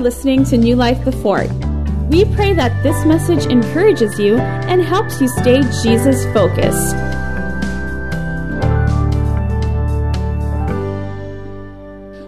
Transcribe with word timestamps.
for 0.00 0.04
listening 0.04 0.44
to 0.44 0.56
New 0.56 0.76
Life 0.76 1.04
the 1.04 1.12
Fort. 1.12 1.52
We 2.08 2.24
pray 2.24 2.54
that 2.54 2.72
this 2.82 3.04
message 3.04 3.44
encourages 3.52 4.18
you 4.18 4.38
and 4.38 4.80
helps 4.80 5.20
you 5.20 5.28
stay 5.28 5.60
Jesus 5.82 6.24
focused. 6.32 6.96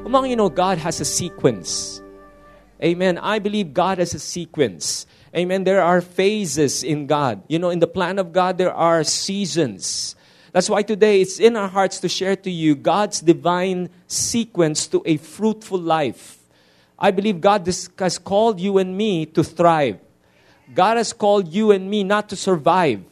Among 0.05 0.29
you 0.29 0.37
know, 0.37 0.51
God 0.51 0.77
has 0.77 1.01
a 1.01 1.07
sequence. 1.07 2.03
Amen. 2.85 3.17
I 3.17 3.39
believe 3.39 3.73
God 3.73 3.97
has 3.97 4.13
a 4.13 4.19
sequence. 4.19 5.07
Amen. 5.35 5.65
There 5.65 5.81
are 5.81 6.03
phases 6.03 6.83
in 6.85 7.07
God. 7.07 7.43
You 7.49 7.59
know, 7.59 7.71
in 7.71 7.79
the 7.79 7.87
plan 7.87 8.19
of 8.19 8.35
God, 8.35 8.59
there 8.59 8.75
are 8.75 9.03
seasons. 9.03 10.15
That's 10.53 10.69
why 10.69 10.83
today 10.83 11.23
it's 11.23 11.41
in 11.41 11.57
our 11.57 11.69
hearts 11.69 12.01
to 12.01 12.09
share 12.11 12.37
to 12.37 12.51
you 12.51 12.75
God's 12.75 13.23
divine 13.23 13.89
sequence 14.09 14.87
to 14.89 15.03
a 15.07 15.17
fruitful 15.17 15.79
life. 15.79 16.42
I 17.03 17.11
believe 17.11 17.41
God 17.41 17.67
has 17.67 18.19
called 18.19 18.61
you 18.61 18.79
and 18.79 18.97
me 18.97 19.27
to 19.27 19.43
thrive. 19.43 19.99
God 20.73 20.99
has 20.99 21.13
called 21.13 21.49
you 21.49 21.73
and 21.73 21.91
me 21.91 22.05
not 22.05 22.29
to 22.29 22.37
survive. 22.37 23.03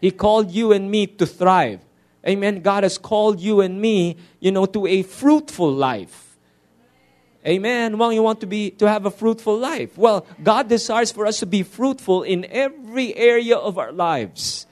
He 0.00 0.12
called 0.12 0.52
you 0.52 0.70
and 0.70 0.88
me 0.88 1.08
to 1.08 1.26
thrive. 1.26 1.80
Amen. 2.26 2.60
God 2.60 2.84
has 2.84 2.96
called 2.96 3.40
you 3.40 3.60
and 3.60 3.80
me, 3.80 4.16
you 4.38 4.52
know, 4.52 4.66
to 4.66 4.86
a 4.86 5.02
fruitful 5.02 5.72
life. 5.72 6.38
Amen. 7.44 7.98
Well, 7.98 8.12
you 8.12 8.22
want 8.22 8.40
to 8.40 8.46
be 8.46 8.70
to 8.70 8.88
have 8.88 9.04
a 9.04 9.10
fruitful 9.10 9.58
life. 9.58 9.98
Well, 9.98 10.26
God 10.42 10.68
desires 10.68 11.10
for 11.10 11.26
us 11.26 11.40
to 11.40 11.46
be 11.46 11.64
fruitful 11.64 12.22
in 12.22 12.46
every 12.46 13.14
area 13.16 13.56
of 13.56 13.78
our 13.78 13.92
lives. 13.92 14.66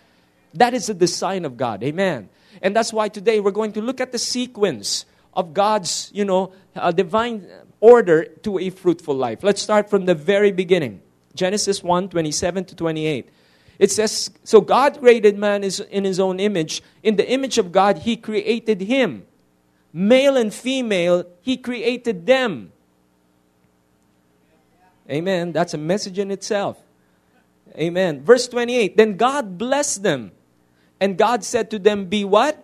That 0.54 0.72
is 0.72 0.86
the 0.86 0.94
design 0.94 1.44
of 1.44 1.56
God. 1.56 1.82
Amen. 1.82 2.28
And 2.62 2.76
that's 2.76 2.92
why 2.92 3.08
today 3.08 3.40
we're 3.40 3.50
going 3.50 3.72
to 3.72 3.82
look 3.82 4.00
at 4.00 4.12
the 4.12 4.18
sequence 4.18 5.04
of 5.34 5.52
God's, 5.52 6.10
you 6.14 6.24
know, 6.24 6.52
uh, 6.76 6.92
divine 6.92 7.46
order 7.82 8.24
to 8.24 8.58
a 8.58 8.70
fruitful 8.70 9.14
life. 9.14 9.42
Let's 9.42 9.60
start 9.60 9.90
from 9.90 10.06
the 10.06 10.14
very 10.14 10.52
beginning. 10.52 11.02
Genesis 11.34 11.82
1 11.82 12.08
27 12.08 12.64
to 12.66 12.74
28. 12.76 13.28
It 13.78 13.90
says, 13.90 14.30
So 14.44 14.60
God 14.60 15.00
created 15.00 15.36
man 15.36 15.64
in 15.64 16.04
his 16.04 16.20
own 16.20 16.40
image. 16.40 16.82
In 17.02 17.16
the 17.16 17.28
image 17.28 17.58
of 17.58 17.72
God, 17.72 17.98
he 17.98 18.16
created 18.16 18.80
him. 18.82 19.26
Male 19.92 20.36
and 20.36 20.54
female, 20.54 21.26
he 21.42 21.56
created 21.56 22.24
them. 22.24 22.72
Amen. 25.10 25.52
That's 25.52 25.74
a 25.74 25.78
message 25.78 26.18
in 26.18 26.30
itself. 26.30 26.78
Amen. 27.76 28.22
Verse 28.22 28.46
28 28.48 28.96
Then 28.96 29.16
God 29.16 29.58
blessed 29.58 30.02
them 30.02 30.32
and 31.00 31.18
God 31.18 31.42
said 31.42 31.70
to 31.72 31.80
them, 31.80 32.06
Be 32.06 32.24
what? 32.24 32.61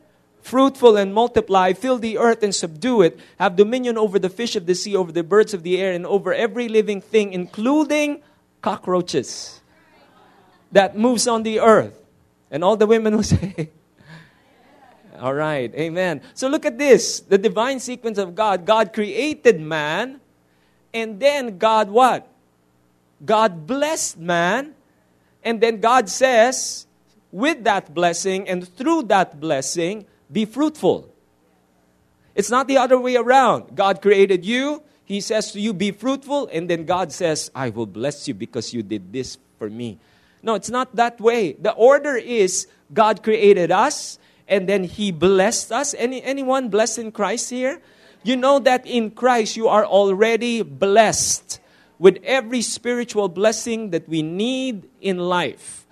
Fruitful 0.49 0.97
and 0.97 1.13
multiply, 1.13 1.75
fill 1.75 1.99
the 1.99 2.17
earth 2.17 2.43
and 2.43 2.55
subdue 2.55 3.03
it, 3.03 3.21
have 3.39 3.55
dominion 3.55 3.99
over 3.99 4.19
the 4.19 4.31
fish 4.31 4.57
of 4.57 4.65
the 4.65 4.75
sea, 4.75 4.97
over 4.97 5.13
the 5.13 5.23
birds 5.23 5.53
of 5.53 5.63
the 5.63 5.79
air, 5.79 5.93
and 5.93 6.07
over 6.07 6.33
every 6.33 6.71
living 6.71 7.03
thing, 7.03 7.35
including 7.35 8.23
cockroaches 8.63 9.61
that 10.73 10.97
moves 10.97 11.29
on 11.29 11.43
the 11.43 11.61
earth. 11.61 12.03
And 12.51 12.65
all 12.65 12.79
the 12.79 12.87
women 12.87 13.15
will 13.15 13.23
say, 13.37 13.69
All 15.21 15.35
right, 15.35 15.71
amen. 15.75 16.23
So 16.33 16.49
look 16.49 16.65
at 16.65 16.79
this 16.79 17.21
the 17.21 17.37
divine 17.37 17.79
sequence 17.79 18.17
of 18.17 18.35
God. 18.35 18.65
God 18.65 18.95
created 18.95 19.61
man, 19.61 20.19
and 20.95 21.21
then 21.21 21.59
God 21.59 21.91
what? 21.91 22.27
God 23.23 23.67
blessed 23.67 24.17
man, 24.17 24.73
and 25.45 25.61
then 25.61 25.81
God 25.81 26.09
says, 26.09 26.87
with 27.31 27.65
that 27.65 27.93
blessing 27.93 28.49
and 28.49 28.67
through 28.67 29.03
that 29.03 29.39
blessing, 29.39 30.07
be 30.31 30.45
fruitful. 30.45 31.13
It's 32.35 32.51
not 32.51 32.69
the 32.69 32.79
other 32.79 32.99
way 32.99 33.17
around. 33.17 33.75
God 33.75 34.01
created 34.01 34.45
you, 34.45 34.83
He 35.05 35.21
says 35.21 35.53
to 35.53 35.61
you, 35.61 35.73
be 35.73 35.91
fruitful, 35.91 36.49
and 36.53 36.69
then 36.69 36.85
God 36.85 37.13
says, 37.13 37.51
I 37.55 37.71
will 37.71 37.87
bless 37.87 38.29
you 38.29 38.35
because 38.35 38.73
you 38.73 38.83
did 38.83 39.13
this 39.13 39.39
for 39.59 39.69
me. 39.69 39.99
No, 40.43 40.55
it's 40.55 40.71
not 40.71 40.95
that 40.97 41.21
way. 41.21 41.53
The 41.55 41.73
order 41.73 42.15
is 42.15 42.69
God 42.93 43.23
created 43.23 43.73
us, 43.73 44.19
and 44.47 44.69
then 44.69 44.85
He 44.85 45.11
blessed 45.11 45.73
us. 45.73 45.95
Any, 45.99 46.23
anyone 46.23 46.69
blessed 46.69 46.99
in 46.99 47.13
Christ 47.13 47.51
here? 47.51 47.81
You 48.23 48.37
know 48.37 48.59
that 48.61 48.87
in 48.87 49.11
Christ 49.11 49.57
you 49.57 49.69
are 49.69 49.85
already 49.85 50.63
blessed 50.63 51.61
with 51.99 52.19
every 52.23 52.63
spiritual 52.63 53.29
blessing 53.29 53.91
that 53.91 54.09
we 54.09 54.23
need 54.23 54.89
in 55.01 55.19
life. 55.19 55.87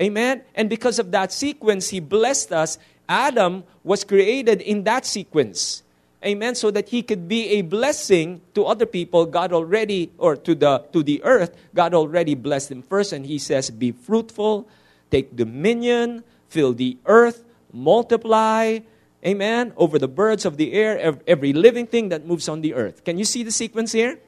Amen? 0.00 0.42
And 0.54 0.70
because 0.70 0.98
of 0.98 1.10
that 1.10 1.32
sequence, 1.32 1.90
He 1.90 2.00
blessed 2.00 2.52
us. 2.52 2.78
Adam 3.10 3.64
was 3.82 4.04
created 4.04 4.62
in 4.62 4.84
that 4.84 5.04
sequence. 5.04 5.82
Amen. 6.24 6.54
So 6.54 6.70
that 6.70 6.88
he 6.88 7.02
could 7.02 7.26
be 7.26 7.58
a 7.58 7.62
blessing 7.62 8.40
to 8.54 8.64
other 8.64 8.86
people. 8.86 9.26
God 9.26 9.52
already, 9.52 10.12
or 10.16 10.36
to 10.36 10.54
the 10.54 10.84
to 10.92 11.02
the 11.02 11.20
earth, 11.24 11.56
God 11.74 11.92
already 11.92 12.36
blessed 12.36 12.70
him 12.70 12.82
first, 12.82 13.12
and 13.12 13.26
he 13.26 13.38
says, 13.38 13.70
Be 13.70 13.90
fruitful, 13.90 14.68
take 15.10 15.34
dominion, 15.34 16.22
fill 16.48 16.72
the 16.72 16.98
earth, 17.06 17.42
multiply, 17.72 18.78
amen, 19.26 19.72
over 19.76 19.98
the 19.98 20.08
birds 20.08 20.44
of 20.44 20.56
the 20.56 20.72
air, 20.72 21.18
every 21.26 21.52
living 21.52 21.86
thing 21.86 22.10
that 22.10 22.26
moves 22.26 22.48
on 22.48 22.60
the 22.60 22.74
earth. 22.74 23.02
Can 23.02 23.18
you 23.18 23.24
see 23.24 23.42
the 23.42 23.50
sequence 23.50 23.90
here? 23.90 24.20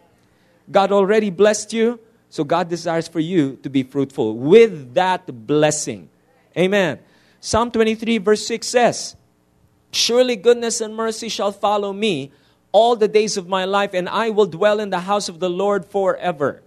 God 0.70 0.90
already 0.92 1.30
blessed 1.30 1.72
you. 1.72 2.00
So 2.30 2.44
God 2.44 2.70
desires 2.70 3.06
for 3.06 3.20
you 3.20 3.56
to 3.62 3.68
be 3.68 3.82
fruitful 3.82 4.38
with 4.38 4.94
that 4.94 5.28
blessing. 5.46 6.08
Amen. 6.56 6.98
Psalm 7.44 7.72
23, 7.72 8.18
verse 8.18 8.46
6 8.46 8.64
says, 8.64 9.16
Surely 9.90 10.36
goodness 10.36 10.80
and 10.80 10.94
mercy 10.94 11.28
shall 11.28 11.50
follow 11.50 11.92
me 11.92 12.30
all 12.70 12.94
the 12.94 13.08
days 13.08 13.36
of 13.36 13.48
my 13.48 13.64
life, 13.64 13.94
and 13.94 14.08
I 14.08 14.30
will 14.30 14.46
dwell 14.46 14.78
in 14.78 14.90
the 14.90 15.00
house 15.00 15.28
of 15.28 15.40
the 15.40 15.50
Lord 15.50 15.84
forever. 15.84 16.62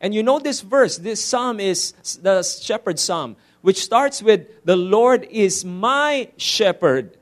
And 0.00 0.12
you 0.12 0.24
know 0.24 0.40
this 0.40 0.62
verse, 0.62 0.98
this 0.98 1.24
psalm 1.24 1.60
is 1.60 1.92
the 2.20 2.42
shepherd 2.42 2.98
psalm, 2.98 3.36
which 3.62 3.80
starts 3.80 4.20
with, 4.20 4.48
The 4.64 4.74
Lord 4.74 5.28
is 5.30 5.64
my 5.64 6.28
shepherd. 6.36 7.16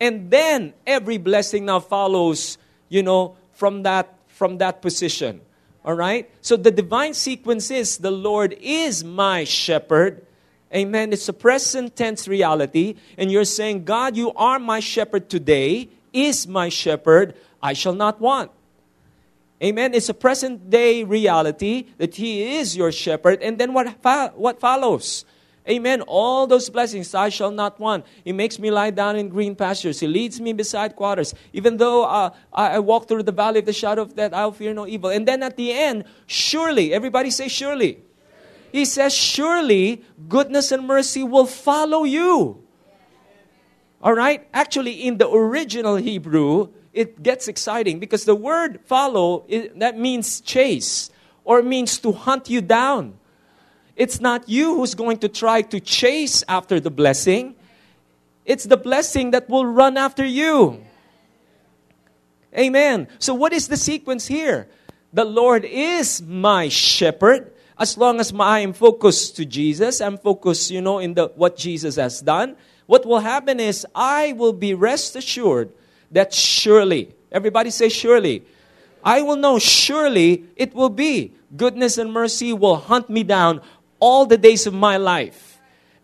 And 0.00 0.30
then 0.30 0.74
every 0.86 1.18
blessing 1.18 1.64
now 1.64 1.80
follows, 1.80 2.56
you 2.88 3.02
know, 3.02 3.36
from 3.54 3.82
that, 3.82 4.14
from 4.28 4.58
that 4.58 4.80
position. 4.80 5.40
All 5.84 5.94
right? 5.94 6.30
So 6.40 6.56
the 6.56 6.70
divine 6.70 7.14
sequence 7.14 7.72
is 7.72 7.98
the 7.98 8.12
Lord 8.12 8.56
is 8.60 9.02
my 9.02 9.42
shepherd. 9.42 10.24
Amen. 10.74 11.12
It's 11.12 11.28
a 11.28 11.32
present 11.32 11.94
tense 11.94 12.26
reality. 12.26 12.96
And 13.16 13.30
you're 13.30 13.44
saying, 13.44 13.84
God, 13.84 14.16
you 14.16 14.32
are 14.32 14.58
my 14.58 14.80
shepherd 14.80 15.30
today, 15.30 15.88
is 16.12 16.46
my 16.46 16.68
shepherd. 16.68 17.34
I 17.62 17.74
shall 17.74 17.94
not 17.94 18.20
want. 18.20 18.50
Amen. 19.62 19.94
It's 19.94 20.08
a 20.08 20.14
present 20.14 20.68
day 20.68 21.04
reality 21.04 21.86
that 21.98 22.16
He 22.16 22.56
is 22.56 22.76
your 22.76 22.90
shepherd. 22.90 23.40
And 23.40 23.56
then 23.56 23.72
what, 23.72 23.96
what 24.34 24.60
follows? 24.60 25.24
Amen. 25.66 26.02
All 26.02 26.46
those 26.46 26.68
blessings 26.68 27.14
I 27.14 27.30
shall 27.30 27.50
not 27.50 27.80
want. 27.80 28.04
He 28.22 28.32
makes 28.32 28.58
me 28.58 28.70
lie 28.70 28.90
down 28.90 29.16
in 29.16 29.30
green 29.30 29.54
pastures. 29.54 30.00
He 30.00 30.06
leads 30.06 30.40
me 30.40 30.52
beside 30.52 30.94
waters. 30.98 31.34
Even 31.54 31.78
though 31.78 32.04
uh, 32.04 32.30
I, 32.52 32.74
I 32.74 32.78
walk 32.80 33.08
through 33.08 33.22
the 33.22 33.32
valley 33.32 33.60
of 33.60 33.66
the 33.66 33.72
shadow 33.72 34.02
of 34.02 34.14
death, 34.14 34.34
I'll 34.34 34.52
fear 34.52 34.74
no 34.74 34.86
evil. 34.86 35.08
And 35.08 35.26
then 35.26 35.42
at 35.42 35.56
the 35.56 35.72
end, 35.72 36.04
surely, 36.26 36.92
everybody 36.92 37.30
say 37.30 37.48
surely. 37.48 38.02
He 38.74 38.84
says, 38.84 39.14
surely 39.14 40.02
goodness 40.28 40.72
and 40.72 40.86
mercy 40.86 41.22
will 41.22 41.46
follow 41.46 42.02
you. 42.02 42.58
All 44.02 44.14
right? 44.14 44.48
Actually, 44.52 45.06
in 45.06 45.18
the 45.18 45.30
original 45.30 45.94
Hebrew, 45.94 46.70
it 46.92 47.22
gets 47.22 47.46
exciting 47.46 48.00
because 48.00 48.24
the 48.24 48.34
word 48.34 48.80
follow, 48.86 49.44
it, 49.46 49.78
that 49.78 49.96
means 49.96 50.40
chase 50.40 51.10
or 51.44 51.62
means 51.62 51.98
to 51.98 52.10
hunt 52.10 52.50
you 52.50 52.60
down 52.60 53.14
it's 53.96 54.20
not 54.20 54.48
you 54.48 54.74
who's 54.74 54.94
going 54.94 55.18
to 55.18 55.28
try 55.28 55.62
to 55.62 55.78
chase 55.78 56.42
after 56.48 56.80
the 56.80 56.90
blessing. 56.90 57.54
It's 58.44 58.64
the 58.64 58.76
blessing 58.76 59.30
that 59.30 59.48
will 59.48 59.66
run 59.66 59.96
after 59.96 60.24
you. 60.24 60.84
Amen. 62.56 63.08
So, 63.18 63.34
what 63.34 63.52
is 63.52 63.68
the 63.68 63.76
sequence 63.76 64.26
here? 64.26 64.68
The 65.12 65.24
Lord 65.24 65.64
is 65.64 66.22
my 66.22 66.68
shepherd. 66.68 67.52
As 67.78 67.98
long 67.98 68.20
as 68.20 68.32
I 68.38 68.60
am 68.60 68.72
focused 68.72 69.36
to 69.36 69.44
Jesus, 69.44 70.00
I'm 70.00 70.18
focused, 70.18 70.70
you 70.70 70.80
know, 70.80 70.98
in 70.98 71.14
the 71.14 71.32
what 71.34 71.56
Jesus 71.56 71.96
has 71.96 72.20
done. 72.20 72.56
What 72.86 73.04
will 73.06 73.20
happen 73.20 73.58
is 73.58 73.86
I 73.94 74.32
will 74.32 74.52
be 74.52 74.74
rest 74.74 75.16
assured 75.16 75.72
that 76.12 76.32
surely, 76.32 77.14
everybody 77.32 77.70
say 77.70 77.88
surely, 77.88 78.44
I 79.02 79.22
will 79.22 79.36
know 79.36 79.58
surely 79.58 80.44
it 80.56 80.74
will 80.74 80.88
be 80.88 81.32
goodness 81.56 81.98
and 81.98 82.12
mercy 82.12 82.52
will 82.52 82.76
hunt 82.76 83.10
me 83.10 83.22
down 83.22 83.60
all 83.98 84.26
the 84.26 84.38
days 84.38 84.66
of 84.66 84.74
my 84.74 84.96
life, 84.96 85.53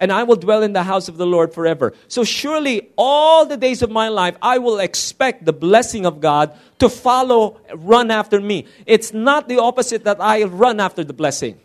and 0.00 0.10
I 0.10 0.24
will 0.24 0.36
dwell 0.36 0.62
in 0.62 0.72
the 0.72 0.82
house 0.82 1.08
of 1.08 1.16
the 1.16 1.26
Lord 1.26 1.52
forever. 1.52 1.92
So 2.08 2.24
surely 2.24 2.90
all 2.96 3.46
the 3.46 3.56
days 3.56 3.82
of 3.82 3.90
my 3.90 4.08
life, 4.08 4.34
I 4.42 4.58
will 4.58 4.80
expect 4.80 5.44
the 5.44 5.52
blessing 5.52 6.06
of 6.06 6.20
God 6.20 6.56
to 6.80 6.88
follow, 6.88 7.60
run 7.74 8.10
after 8.10 8.40
me. 8.40 8.66
It's 8.86 9.12
not 9.12 9.48
the 9.48 9.60
opposite 9.60 10.04
that 10.04 10.20
I 10.20 10.44
run 10.44 10.80
after 10.80 11.04
the 11.04 11.12
blessing. 11.12 11.60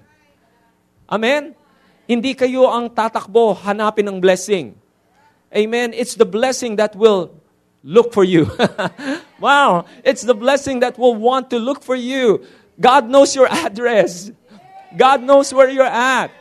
Amen? 1.10 1.56
Hindi 2.08 2.36
kayo 2.36 2.70
ang 2.70 2.90
tatakbo, 2.92 3.58
hanapin 3.58 4.06
ng 4.12 4.20
blessing. 4.22 4.76
Amen? 5.56 5.94
It's 5.96 6.14
the 6.14 6.28
blessing 6.28 6.76
that 6.76 6.96
will 6.96 7.34
look 7.81 8.14
for 8.14 8.24
you. 8.24 8.52
wow. 9.40 9.86
It's 10.04 10.22
the 10.22 10.36
blessing 10.36 10.81
that 10.81 11.00
will 11.00 11.16
want 11.16 11.50
to 11.50 11.58
look 11.58 11.81
for 11.81 11.96
you 11.96 12.46
God 12.80 13.10
knows 13.10 13.36
your 13.36 13.48
address. 13.52 14.31
God 14.96 15.24
knows 15.24 15.54
where 15.54 15.70
you're 15.70 15.84
at. 15.84 16.31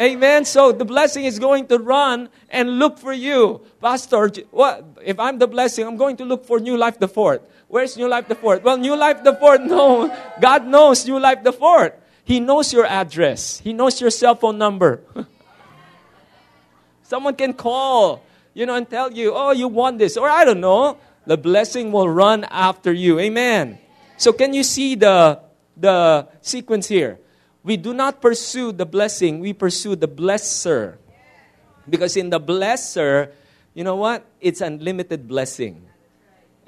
Amen. 0.00 0.44
So 0.44 0.72
the 0.72 0.84
blessing 0.84 1.24
is 1.24 1.38
going 1.38 1.66
to 1.68 1.78
run 1.78 2.28
and 2.50 2.78
look 2.78 2.98
for 2.98 3.12
you. 3.12 3.62
Pastor, 3.80 4.30
what 4.50 4.84
if 5.02 5.18
I'm 5.18 5.38
the 5.38 5.46
blessing? 5.46 5.86
I'm 5.86 5.96
going 5.96 6.16
to 6.18 6.24
look 6.24 6.44
for 6.44 6.60
New 6.60 6.76
Life 6.76 6.98
the 6.98 7.08
Fort. 7.08 7.48
Where's 7.68 7.96
New 7.96 8.08
Life 8.08 8.28
the 8.28 8.34
Fort? 8.34 8.62
Well, 8.62 8.76
New 8.76 8.94
Life 8.94 9.24
the 9.24 9.34
Fort, 9.34 9.62
no. 9.64 10.14
God 10.40 10.66
knows 10.66 11.06
New 11.06 11.18
Life 11.18 11.42
the 11.42 11.52
Fort. 11.52 11.98
He 12.24 12.40
knows 12.40 12.72
your 12.72 12.84
address. 12.84 13.58
He 13.60 13.72
knows 13.72 14.00
your 14.00 14.10
cell 14.10 14.34
phone 14.34 14.58
number. 14.58 15.00
Someone 17.02 17.36
can 17.36 17.54
call, 17.54 18.22
you 18.52 18.66
know, 18.66 18.74
and 18.74 18.88
tell 18.88 19.12
you, 19.12 19.32
oh, 19.34 19.52
you 19.52 19.68
want 19.68 19.98
this. 19.98 20.16
Or 20.16 20.28
I 20.28 20.44
don't 20.44 20.60
know. 20.60 20.98
The 21.24 21.38
blessing 21.38 21.90
will 21.90 22.08
run 22.08 22.44
after 22.44 22.92
you. 22.92 23.18
Amen. 23.18 23.78
So 24.16 24.32
can 24.32 24.52
you 24.52 24.62
see 24.62 24.94
the, 24.94 25.40
the 25.76 26.28
sequence 26.40 26.88
here? 26.88 27.18
We 27.66 27.76
do 27.76 27.92
not 27.92 28.22
pursue 28.22 28.70
the 28.70 28.86
blessing, 28.86 29.40
we 29.40 29.52
pursue 29.52 29.96
the 29.96 30.06
blesser. 30.06 30.98
Because 31.90 32.16
in 32.16 32.30
the 32.30 32.38
blesser, 32.38 33.32
you 33.74 33.82
know 33.82 33.96
what? 33.96 34.24
It's 34.40 34.60
unlimited 34.60 35.26
blessing. 35.26 35.82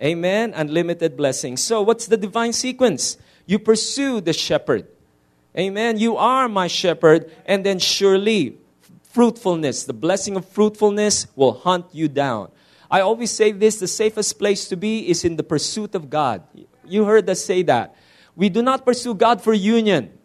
Amen? 0.02 0.52
Unlimited 0.56 1.16
blessing. 1.16 1.56
So, 1.56 1.82
what's 1.82 2.06
the 2.06 2.16
divine 2.16 2.52
sequence? 2.52 3.16
You 3.46 3.60
pursue 3.60 4.20
the 4.20 4.32
shepherd. 4.32 4.88
Amen? 5.56 5.98
You 5.98 6.16
are 6.16 6.48
my 6.48 6.66
shepherd, 6.66 7.30
and 7.46 7.64
then 7.64 7.78
surely 7.78 8.58
fruitfulness, 9.04 9.84
the 9.84 9.92
blessing 9.92 10.34
of 10.34 10.46
fruitfulness 10.48 11.28
will 11.36 11.52
hunt 11.52 11.86
you 11.92 12.08
down. 12.08 12.50
I 12.90 13.02
always 13.02 13.30
say 13.30 13.52
this 13.52 13.78
the 13.78 13.86
safest 13.86 14.36
place 14.36 14.66
to 14.68 14.76
be 14.76 15.08
is 15.08 15.24
in 15.24 15.36
the 15.36 15.44
pursuit 15.44 15.94
of 15.94 16.10
God. 16.10 16.42
You 16.84 17.04
heard 17.04 17.30
us 17.30 17.44
say 17.44 17.62
that. 17.62 17.94
We 18.34 18.48
do 18.48 18.62
not 18.62 18.84
pursue 18.84 19.14
God 19.14 19.40
for 19.40 19.54
union. 19.54 20.17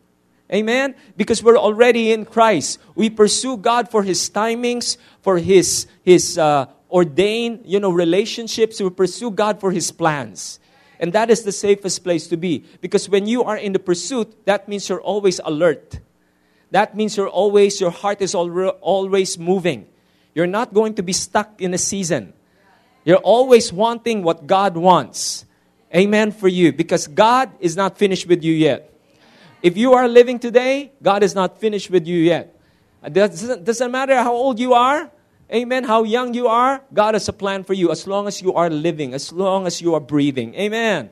Amen? 0.54 0.94
Because 1.18 1.42
we're 1.42 1.58
already 1.58 2.12
in 2.12 2.26
Christ. 2.26 2.80
We 2.94 3.10
pursue 3.10 3.58
God 3.58 3.90
for 3.90 4.04
His 4.04 4.30
timings, 4.30 4.98
for 5.22 5.38
His, 5.40 5.88
His 6.04 6.38
uh, 6.38 6.68
ordained, 6.92 7.62
you 7.66 7.80
know, 7.80 7.92
relationships. 7.92 8.80
We 8.80 8.90
pursue 8.92 9.32
God 9.32 9.60
for 9.60 9.72
His 9.72 9.92
plans. 9.92 10.60
And 11.00 11.12
that 11.14 11.32
is 11.32 11.42
the 11.42 11.52
safest 11.52 12.04
place 12.04 12.28
to 12.28 12.38
be. 12.38 12.66
Because 12.82 13.10
when 13.10 13.26
you 13.26 13.44
are 13.44 13.58
in 13.58 13.74
the 13.74 13.80
pursuit, 13.80 14.46
that 14.46 14.70
means 14.70 14.88
you're 14.88 15.02
always 15.02 15.42
alert. 15.44 16.00
That 16.70 16.96
means 16.96 17.18
you're 17.18 17.28
always, 17.28 17.82
your 17.82 17.92
heart 17.92 18.22
is 18.22 18.36
always 18.36 19.38
moving. 19.40 19.88
You're 20.36 20.48
not 20.48 20.74
going 20.74 20.94
to 20.96 21.04
be 21.04 21.14
stuck 21.14 21.62
in 21.62 21.74
a 21.74 21.78
season. 21.78 22.34
You're 23.06 23.18
always 23.18 23.74
wanting 23.74 24.24
what 24.24 24.48
God 24.48 24.78
wants. 24.78 25.46
Amen 25.94 26.32
for 26.32 26.48
you. 26.48 26.72
Because 26.72 27.08
God 27.08 27.52
is 27.60 27.76
not 27.76 27.98
finished 27.98 28.28
with 28.28 28.44
you 28.44 28.54
yet. 28.54 28.93
If 29.64 29.78
you 29.78 29.94
are 29.94 30.10
living 30.10 30.40
today, 30.40 30.92
God 31.02 31.24
is 31.24 31.34
not 31.34 31.58
finished 31.58 31.90
with 31.90 32.06
you 32.06 32.18
yet. 32.18 32.60
Uh, 33.02 33.08
it 33.08 33.14
doesn't, 33.14 33.64
doesn't 33.64 33.92
matter 33.92 34.18
how 34.18 34.34
old 34.34 34.60
you 34.60 34.74
are, 34.74 35.10
amen, 35.52 35.86
how 35.86 36.04
young 36.04 36.34
you 36.34 36.48
are, 36.48 36.84
God 36.94 37.16
has 37.16 37.30
a 37.30 37.34
plan 37.34 37.64
for 37.64 37.74
you 37.74 37.90
as 37.90 38.06
long 38.06 38.28
as 38.28 38.42
you 38.42 38.54
are 38.54 38.70
living, 38.70 39.14
as 39.14 39.32
long 39.32 39.66
as 39.66 39.82
you 39.82 39.94
are 39.94 40.02
breathing. 40.02 40.54
Amen. 40.56 41.10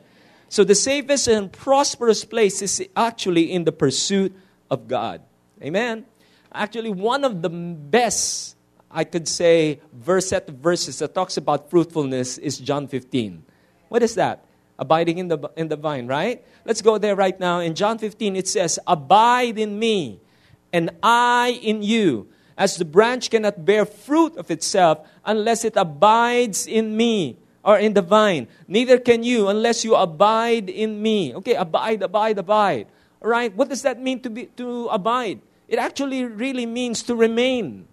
So 0.50 0.66
the 0.66 0.76
safest 0.76 1.30
and 1.30 1.50
prosperous 1.50 2.26
place 2.26 2.62
is 2.62 2.86
actually 2.94 3.54
in 3.54 3.64
the 3.64 3.72
pursuit 3.72 4.36
of 4.70 4.86
God. 4.86 5.22
Amen. 5.64 6.06
Actually, 6.54 6.90
one 6.90 7.24
of 7.24 7.42
the 7.42 7.50
best, 7.50 8.58
I 8.92 9.06
could 9.06 9.30
say, 9.30 9.80
verse 9.94 10.34
verses 10.50 11.00
that 11.00 11.16
talks 11.16 11.38
about 11.38 11.70
fruitfulness 11.70 12.38
is 12.38 12.58
John 12.58 12.90
15. 12.90 13.46
What 13.88 14.04
is 14.04 14.16
that? 14.16 14.44
Abiding 14.82 15.20
in 15.20 15.28
the, 15.30 15.38
in 15.56 15.70
the 15.70 15.78
vine, 15.78 16.08
right? 16.08 16.44
Let's 16.66 16.82
go 16.82 16.98
there 16.98 17.16
right 17.16 17.40
now. 17.40 17.60
In 17.60 17.76
John 17.76 18.00
15, 18.00 18.36
it 18.36 18.48
says, 18.48 18.80
Abide 18.88 19.60
in 19.60 19.78
me, 19.78 20.20
and 20.74 20.90
I 21.04 21.60
in 21.62 21.84
you. 21.84 22.28
As 22.58 22.76
the 22.76 22.86
branch 22.86 23.30
cannot 23.30 23.64
bear 23.64 23.86
fruit 23.86 24.36
of 24.38 24.52
itself 24.52 25.08
unless 25.24 25.64
it 25.64 25.78
abides 25.78 26.68
in 26.68 26.98
me 26.98 27.38
or 27.64 27.78
in 27.78 27.94
the 27.94 28.02
vine, 28.02 28.48
neither 28.68 28.98
can 28.98 29.24
you 29.24 29.48
unless 29.48 29.86
you 29.86 29.96
abide 29.96 30.70
in 30.70 31.02
me. 31.02 31.34
Okay, 31.36 31.56
abide, 31.56 32.02
abide, 32.02 32.38
abide. 32.38 32.88
All 33.22 33.30
right, 33.30 33.56
what 33.56 33.70
does 33.70 33.84
that 33.84 34.02
mean 34.02 34.20
to, 34.22 34.30
be, 34.30 34.46
to 34.58 34.88
abide? 34.88 35.40
It 35.68 35.80
actually 35.80 36.26
really 36.26 36.66
means 36.66 37.04
to 37.04 37.16
remain. 37.16 37.88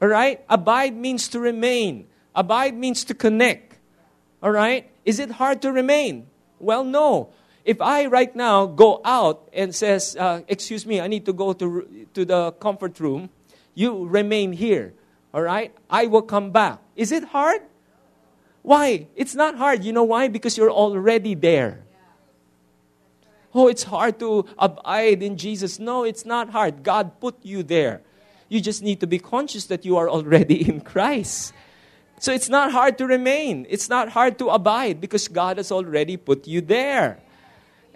All 0.00 0.08
right? 0.08 0.42
Abide 0.48 0.96
means 0.96 1.28
to 1.28 1.38
remain. 1.38 2.08
Abide 2.34 2.74
means 2.74 3.04
to 3.04 3.14
connect. 3.14 3.71
All 4.42 4.50
right? 4.50 4.90
Is 5.04 5.18
it 5.18 5.30
hard 5.30 5.62
to 5.62 5.72
remain? 5.72 6.26
Well, 6.58 6.84
no. 6.84 7.30
If 7.64 7.80
I 7.80 8.06
right 8.06 8.34
now 8.34 8.66
go 8.66 9.00
out 9.04 9.48
and 9.52 9.74
says, 9.74 10.16
uh, 10.16 10.42
"Excuse 10.48 10.84
me, 10.84 11.00
I 11.00 11.06
need 11.06 11.24
to 11.26 11.32
go 11.32 11.52
to 11.52 11.86
to 12.14 12.24
the 12.24 12.50
comfort 12.58 12.98
room," 12.98 13.30
you 13.74 14.04
remain 14.06 14.52
here. 14.52 14.94
All 15.32 15.42
right, 15.42 15.70
I 15.88 16.06
will 16.06 16.26
come 16.26 16.50
back. 16.50 16.82
Is 16.96 17.12
it 17.12 17.30
hard? 17.30 17.62
Why? 18.62 19.06
It's 19.14 19.34
not 19.34 19.56
hard. 19.56 19.84
You 19.84 19.92
know 19.92 20.04
why? 20.04 20.28
Because 20.28 20.58
you're 20.58 20.70
already 20.70 21.34
there. 21.34 21.82
Oh, 23.54 23.68
it's 23.68 23.82
hard 23.84 24.18
to 24.20 24.46
abide 24.58 25.22
in 25.22 25.36
Jesus. 25.36 25.78
No, 25.78 26.04
it's 26.04 26.24
not 26.24 26.50
hard. 26.50 26.82
God 26.82 27.20
put 27.20 27.36
you 27.42 27.62
there. 27.62 28.00
You 28.48 28.60
just 28.60 28.82
need 28.82 29.00
to 29.00 29.06
be 29.06 29.18
conscious 29.18 29.66
that 29.66 29.84
you 29.84 29.96
are 29.96 30.08
already 30.08 30.68
in 30.68 30.80
Christ. 30.80 31.52
So 32.22 32.30
it's 32.30 32.48
not 32.48 32.70
hard 32.70 32.98
to 32.98 33.06
remain. 33.08 33.66
It's 33.68 33.88
not 33.88 34.10
hard 34.10 34.38
to 34.38 34.50
abide 34.50 35.00
because 35.00 35.26
God 35.26 35.56
has 35.56 35.72
already 35.72 36.16
put 36.16 36.46
you 36.46 36.60
there. 36.60 37.18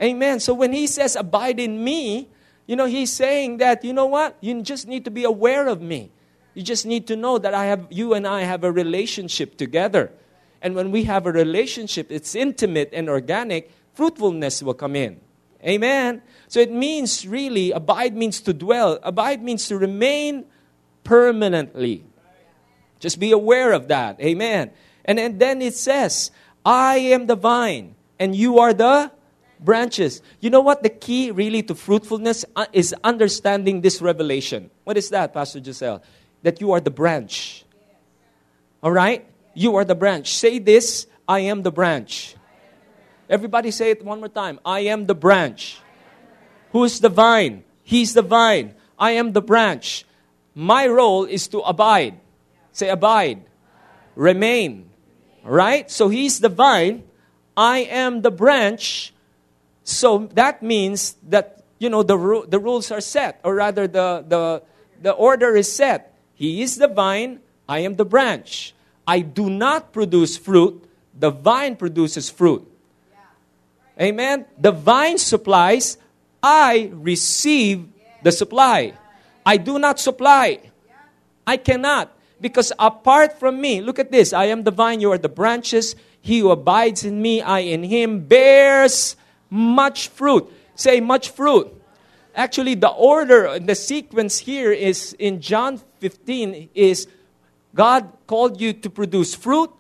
Amen. 0.03 0.41
So 0.41 0.53
when 0.53 0.73
he 0.73 0.89
says, 0.89 1.15
abide 1.15 1.61
in 1.61 1.85
me, 1.85 2.29
you 2.67 2.75
know, 2.75 2.87
he's 2.87 3.13
saying 3.13 3.59
that, 3.59 3.85
you 3.85 3.93
know 3.93 4.07
what? 4.07 4.37
You 4.41 4.61
just 4.63 4.89
need 4.89 5.05
to 5.05 5.13
be 5.13 5.23
aware 5.23 5.69
of 5.69 5.81
me. 5.81 6.11
You 6.55 6.65
just 6.65 6.87
need 6.87 7.07
to 7.07 7.15
know 7.15 7.39
that 7.39 7.55
I 7.55 7.67
have, 7.67 7.87
you 7.89 8.15
and 8.15 8.27
I 8.27 8.41
have 8.41 8.65
a 8.65 8.73
relationship 8.73 9.57
together. 9.57 10.11
And 10.61 10.75
when 10.75 10.91
we 10.91 11.05
have 11.05 11.27
a 11.27 11.31
relationship, 11.31 12.11
it's 12.11 12.35
intimate 12.35 12.91
and 12.93 13.09
organic, 13.09 13.71
fruitfulness 13.95 14.61
will 14.61 14.75
come 14.75 14.97
in. 14.97 15.21
Amen. 15.63 16.21
So 16.49 16.59
it 16.59 16.73
means 16.73 17.29
really, 17.29 17.71
abide 17.71 18.17
means 18.17 18.41
to 18.41 18.53
dwell. 18.53 18.99
Abide 19.05 19.41
means 19.41 19.69
to 19.69 19.79
remain 19.79 20.47
permanently. 21.05 22.03
Just 23.01 23.19
be 23.19 23.33
aware 23.33 23.73
of 23.73 23.89
that. 23.89 24.21
Amen. 24.21 24.71
And, 25.05 25.19
and 25.19 25.39
then 25.39 25.63
it 25.63 25.75
says, 25.75 26.31
I 26.65 26.97
am 27.15 27.27
the 27.27 27.37
vine, 27.37 27.95
and 28.19 28.35
you 28.35 28.59
are 28.59 28.75
the 28.75 29.11
branches. 29.61 30.23
You 30.41 30.51
know 30.51 30.61
what? 30.61 30.83
The 30.83 30.91
key 30.91 31.31
really 31.31 31.63
to 31.65 31.75
fruitfulness 31.75 32.45
uh, 32.57 32.67
is 32.73 32.95
understanding 33.05 33.81
this 33.81 34.03
revelation. 34.03 34.71
What 34.85 34.97
is 34.97 35.11
that, 35.11 35.33
Pastor 35.33 35.63
Giselle? 35.63 36.03
That 36.43 36.61
you 36.61 36.73
are 36.73 36.81
the 36.81 36.91
branch. 36.91 37.65
All 38.83 38.93
right? 38.93 39.27
You 39.55 39.77
are 39.77 39.85
the 39.85 39.95
branch. 39.95 40.35
Say 40.35 40.59
this 40.59 41.07
I 41.29 41.41
am 41.41 41.63
the 41.63 41.73
branch. 41.73 42.37
Everybody 43.29 43.71
say 43.71 43.91
it 43.91 44.05
one 44.05 44.21
more 44.21 44.29
time. 44.29 44.61
I 44.65 44.81
am 44.81 45.07
the 45.07 45.15
branch. 45.15 45.81
Who 46.71 46.85
is 46.85 47.01
the 47.01 47.09
vine? 47.09 47.65
He's 47.83 48.15
the 48.15 48.23
vine. 48.23 48.75
I 48.99 49.13
am 49.13 49.33
the 49.33 49.43
branch. 49.43 50.05
My 50.55 50.87
role 50.87 51.25
is 51.25 51.49
to 51.49 51.61
abide. 51.61 52.21
Say 52.77 52.91
abide. 52.91 53.41
Remain. 54.17 54.91
Right? 55.43 55.91
So 55.91 56.11
he's 56.11 56.41
the 56.41 56.51
vine. 56.51 57.05
I 57.57 57.89
am 57.89 58.21
the 58.21 58.31
branch. 58.31 59.15
So 59.83 60.29
that 60.35 60.63
means 60.63 61.17
that, 61.33 61.65
you 61.79 61.89
know, 61.89 62.03
the, 62.03 62.19
ru- 62.19 62.45
the 62.45 62.59
rules 62.59 62.91
are 62.91 63.01
set, 63.01 63.41
or 63.45 63.55
rather, 63.55 63.87
the, 63.89 64.23
the, 64.29 64.63
the 65.01 65.13
order 65.13 65.57
is 65.57 65.73
set. 65.73 66.19
He 66.35 66.61
is 66.61 66.77
the 66.77 66.89
vine. 66.89 67.41
I 67.67 67.79
am 67.79 67.95
the 67.95 68.05
branch. 68.05 68.75
I 69.07 69.21
do 69.21 69.49
not 69.49 69.95
produce 69.95 70.37
fruit. 70.37 70.85
The 71.19 71.31
vine 71.31 71.77
produces 71.77 72.29
fruit. 72.29 72.71
Amen. 73.99 74.45
The 74.59 74.73
vine 74.73 75.17
supplies. 75.17 75.97
I 76.43 76.91
receive 76.93 77.89
the 78.23 78.33
supply. 78.33 78.93
I 79.47 79.57
do 79.57 79.79
not 79.79 79.99
supply. 79.99 80.61
I 81.47 81.57
cannot. 81.57 82.13
Because 82.41 82.73
apart 82.79 83.39
from 83.39 83.61
me, 83.61 83.81
look 83.81 83.99
at 83.99 84.13
this 84.13 84.33
I 84.33 84.47
am 84.47 84.65
the 84.65 84.71
vine, 84.71 85.01
you 85.01 85.13
are 85.13 85.19
the 85.19 85.29
branches. 85.29 85.97
He 86.21 86.41
who 86.41 86.51
abides 86.51 87.05
in 87.05 87.23
me, 87.23 87.41
I 87.41 87.61
in 87.61 87.85
him, 87.85 88.27
bears 88.27 89.17
much 89.49 90.09
fruit. 90.09 90.51
Say, 90.75 91.01
much 91.01 91.31
fruit. 91.31 91.73
Actually, 92.35 92.75
the 92.75 92.91
order, 92.91 93.59
the 93.59 93.75
sequence 93.75 94.39
here 94.39 94.73
is 94.73 95.15
in 95.19 95.41
John 95.41 95.81
15 96.01 96.69
is 96.75 97.09
God 97.75 98.13
called 98.27 98.61
you 98.61 98.73
to 98.75 98.91
produce 98.91 99.35
fruit, 99.35 99.71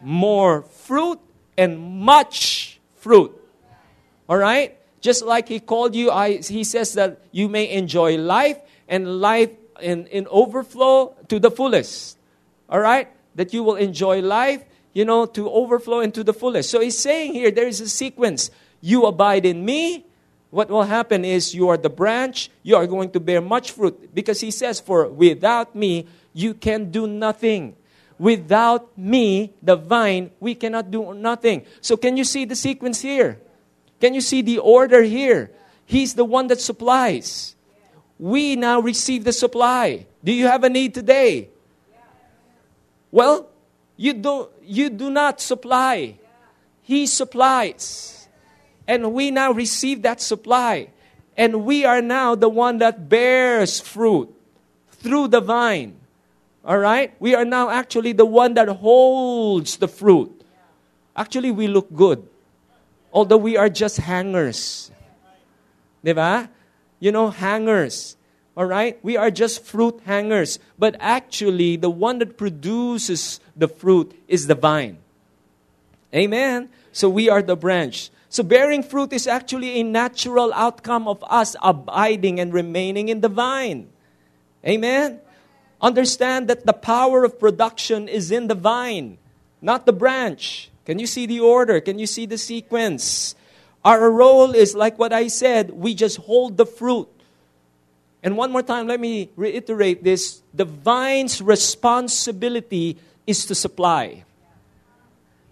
more 0.00 0.62
fruit, 0.62 1.18
and 1.56 1.80
much 1.80 2.78
fruit. 2.94 3.32
All 4.28 4.36
right? 4.36 4.76
Just 5.00 5.24
like 5.24 5.48
He 5.48 5.58
called 5.58 5.94
you, 5.94 6.10
I, 6.10 6.36
He 6.38 6.64
says 6.64 6.94
that 6.94 7.20
you 7.32 7.48
may 7.48 7.70
enjoy 7.70 8.18
life 8.18 8.58
and 8.88 9.20
life 9.20 9.50
in, 9.80 10.06
in 10.08 10.26
overflow 10.30 11.14
to 11.28 11.38
the 11.38 11.50
fullest. 11.50 12.18
All 12.68 12.80
right? 12.80 13.08
That 13.34 13.52
you 13.52 13.62
will 13.62 13.76
enjoy 13.76 14.20
life, 14.20 14.64
you 14.92 15.04
know, 15.04 15.26
to 15.26 15.50
overflow 15.50 16.00
into 16.00 16.22
the 16.24 16.32
fullest. 16.32 16.70
So 16.70 16.80
he's 16.80 16.98
saying 16.98 17.34
here 17.34 17.50
there 17.50 17.68
is 17.68 17.80
a 17.80 17.88
sequence. 17.88 18.50
You 18.80 19.06
abide 19.06 19.46
in 19.46 19.64
me, 19.64 20.04
what 20.54 20.70
will 20.70 20.84
happen 20.84 21.24
is 21.24 21.52
you 21.52 21.68
are 21.68 21.76
the 21.76 21.90
branch, 21.90 22.48
you 22.62 22.76
are 22.76 22.86
going 22.86 23.10
to 23.10 23.18
bear 23.18 23.40
much 23.40 23.72
fruit. 23.72 24.14
Because 24.14 24.40
he 24.40 24.52
says, 24.52 24.78
For 24.78 25.08
without 25.08 25.74
me, 25.74 26.06
you 26.32 26.54
can 26.54 26.92
do 26.92 27.08
nothing. 27.08 27.74
Without 28.18 28.96
me, 28.96 29.52
the 29.60 29.74
vine, 29.74 30.30
we 30.38 30.54
cannot 30.54 30.92
do 30.92 31.12
nothing. 31.12 31.66
So, 31.80 31.96
can 31.96 32.16
you 32.16 32.22
see 32.22 32.44
the 32.44 32.54
sequence 32.54 33.00
here? 33.00 33.40
Can 34.00 34.14
you 34.14 34.20
see 34.20 34.42
the 34.42 34.58
order 34.58 35.02
here? 35.02 35.50
He's 35.86 36.14
the 36.14 36.24
one 36.24 36.46
that 36.46 36.60
supplies. 36.60 37.56
We 38.18 38.56
now 38.56 38.80
receive 38.80 39.24
the 39.24 39.32
supply. 39.32 40.06
Do 40.22 40.32
you 40.32 40.46
have 40.46 40.64
a 40.64 40.70
need 40.70 40.94
today? 40.94 41.48
Well, 43.10 43.48
you 43.96 44.12
do, 44.12 44.48
you 44.62 44.90
do 44.90 45.10
not 45.10 45.40
supply. 45.40 46.18
He 46.82 47.06
supplies. 47.06 48.28
And 48.86 49.12
we 49.12 49.30
now 49.30 49.52
receive 49.52 50.02
that 50.02 50.20
supply. 50.20 50.88
And 51.36 51.64
we 51.64 51.84
are 51.84 52.02
now 52.02 52.34
the 52.34 52.48
one 52.48 52.78
that 52.78 53.08
bears 53.08 53.80
fruit 53.80 54.32
through 54.90 55.28
the 55.28 55.40
vine. 55.40 55.96
All 56.64 56.78
right? 56.78 57.14
We 57.20 57.34
are 57.34 57.44
now 57.44 57.70
actually 57.70 58.12
the 58.12 58.24
one 58.24 58.54
that 58.54 58.68
holds 58.68 59.76
the 59.76 59.88
fruit. 59.88 60.42
Actually, 61.16 61.50
we 61.50 61.68
look 61.68 61.92
good. 61.94 62.26
Although 63.12 63.36
we 63.36 63.56
are 63.56 63.68
just 63.68 63.98
hangers. 63.98 64.90
Diba? 66.04 66.48
You 67.00 67.12
know, 67.12 67.30
hangers. 67.30 68.16
All 68.56 68.66
right? 68.66 68.98
We 69.02 69.16
are 69.16 69.30
just 69.30 69.64
fruit 69.64 70.00
hangers. 70.04 70.58
But 70.78 70.96
actually, 71.00 71.76
the 71.76 71.90
one 71.90 72.18
that 72.18 72.38
produces 72.38 73.40
the 73.56 73.68
fruit 73.68 74.14
is 74.28 74.46
the 74.46 74.54
vine. 74.54 74.98
Amen. 76.14 76.68
So 76.92 77.08
we 77.08 77.28
are 77.28 77.42
the 77.42 77.56
branch. 77.56 78.10
So 78.28 78.42
bearing 78.42 78.82
fruit 78.82 79.12
is 79.12 79.26
actually 79.26 79.80
a 79.80 79.82
natural 79.82 80.52
outcome 80.54 81.06
of 81.06 81.22
us 81.28 81.56
abiding 81.62 82.40
and 82.40 82.52
remaining 82.52 83.08
in 83.08 83.20
the 83.20 83.28
vine. 83.28 83.88
Amen. 84.66 85.20
Understand 85.80 86.48
that 86.48 86.66
the 86.66 86.72
power 86.72 87.24
of 87.24 87.38
production 87.38 88.08
is 88.08 88.30
in 88.30 88.48
the 88.48 88.54
vine, 88.54 89.18
not 89.60 89.86
the 89.86 89.92
branch. 89.92 90.70
Can 90.84 90.98
you 90.98 91.06
see 91.06 91.26
the 91.26 91.40
order? 91.40 91.80
Can 91.80 91.98
you 91.98 92.06
see 92.06 92.26
the 92.26 92.38
sequence? 92.38 93.34
Our 93.84 94.10
role 94.10 94.54
is 94.54 94.74
like 94.74 94.98
what 94.98 95.12
I 95.12 95.28
said, 95.28 95.70
we 95.70 95.94
just 95.94 96.16
hold 96.16 96.56
the 96.56 96.64
fruit. 96.64 97.08
And 98.22 98.38
one 98.38 98.50
more 98.50 98.62
time, 98.62 98.86
let 98.86 98.98
me 98.98 99.28
reiterate 99.36 100.02
this 100.02 100.42
the 100.54 100.64
vine's 100.64 101.42
responsibility 101.42 102.96
is 103.26 103.44
to 103.46 103.54
supply. 103.54 104.24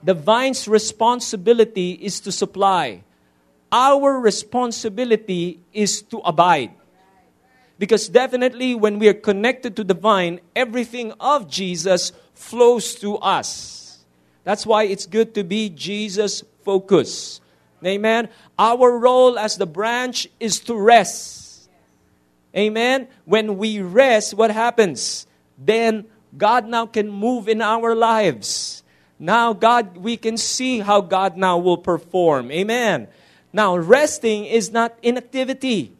The 0.02 0.14
vine's 0.14 0.66
responsibility 0.66 1.92
is 1.92 2.20
to 2.20 2.32
supply. 2.32 3.04
Our 3.70 4.18
responsibility 4.18 5.60
is 5.72 6.02
to 6.02 6.18
abide. 6.24 6.72
Because 7.78 8.08
definitely, 8.08 8.74
when 8.74 8.98
we 8.98 9.08
are 9.08 9.14
connected 9.14 9.76
to 9.76 9.84
the 9.84 9.94
vine, 9.94 10.40
everything 10.56 11.12
of 11.20 11.48
Jesus 11.48 12.12
flows 12.32 12.94
to 12.96 13.16
us. 13.18 13.98
That's 14.44 14.64
why 14.64 14.84
it's 14.84 15.06
good 15.06 15.34
to 15.34 15.44
be 15.44 15.68
Jesus 15.68 16.42
focused. 16.64 17.41
Amen. 17.84 18.28
Our 18.58 18.98
role 18.98 19.38
as 19.38 19.56
the 19.56 19.66
branch 19.66 20.28
is 20.38 20.60
to 20.60 20.74
rest. 20.74 21.68
Amen. 22.56 23.08
When 23.24 23.56
we 23.56 23.80
rest, 23.80 24.34
what 24.34 24.50
happens? 24.50 25.26
Then 25.58 26.06
God 26.36 26.68
now 26.68 26.86
can 26.86 27.08
move 27.08 27.48
in 27.48 27.62
our 27.62 27.94
lives. 27.94 28.82
Now, 29.18 29.52
God, 29.52 29.96
we 29.96 30.16
can 30.16 30.36
see 30.36 30.80
how 30.80 31.00
God 31.00 31.36
now 31.36 31.58
will 31.58 31.78
perform. 31.78 32.50
Amen. 32.50 33.08
Now, 33.52 33.76
resting 33.76 34.44
is 34.46 34.72
not 34.72 34.98
inactivity. 35.02 35.92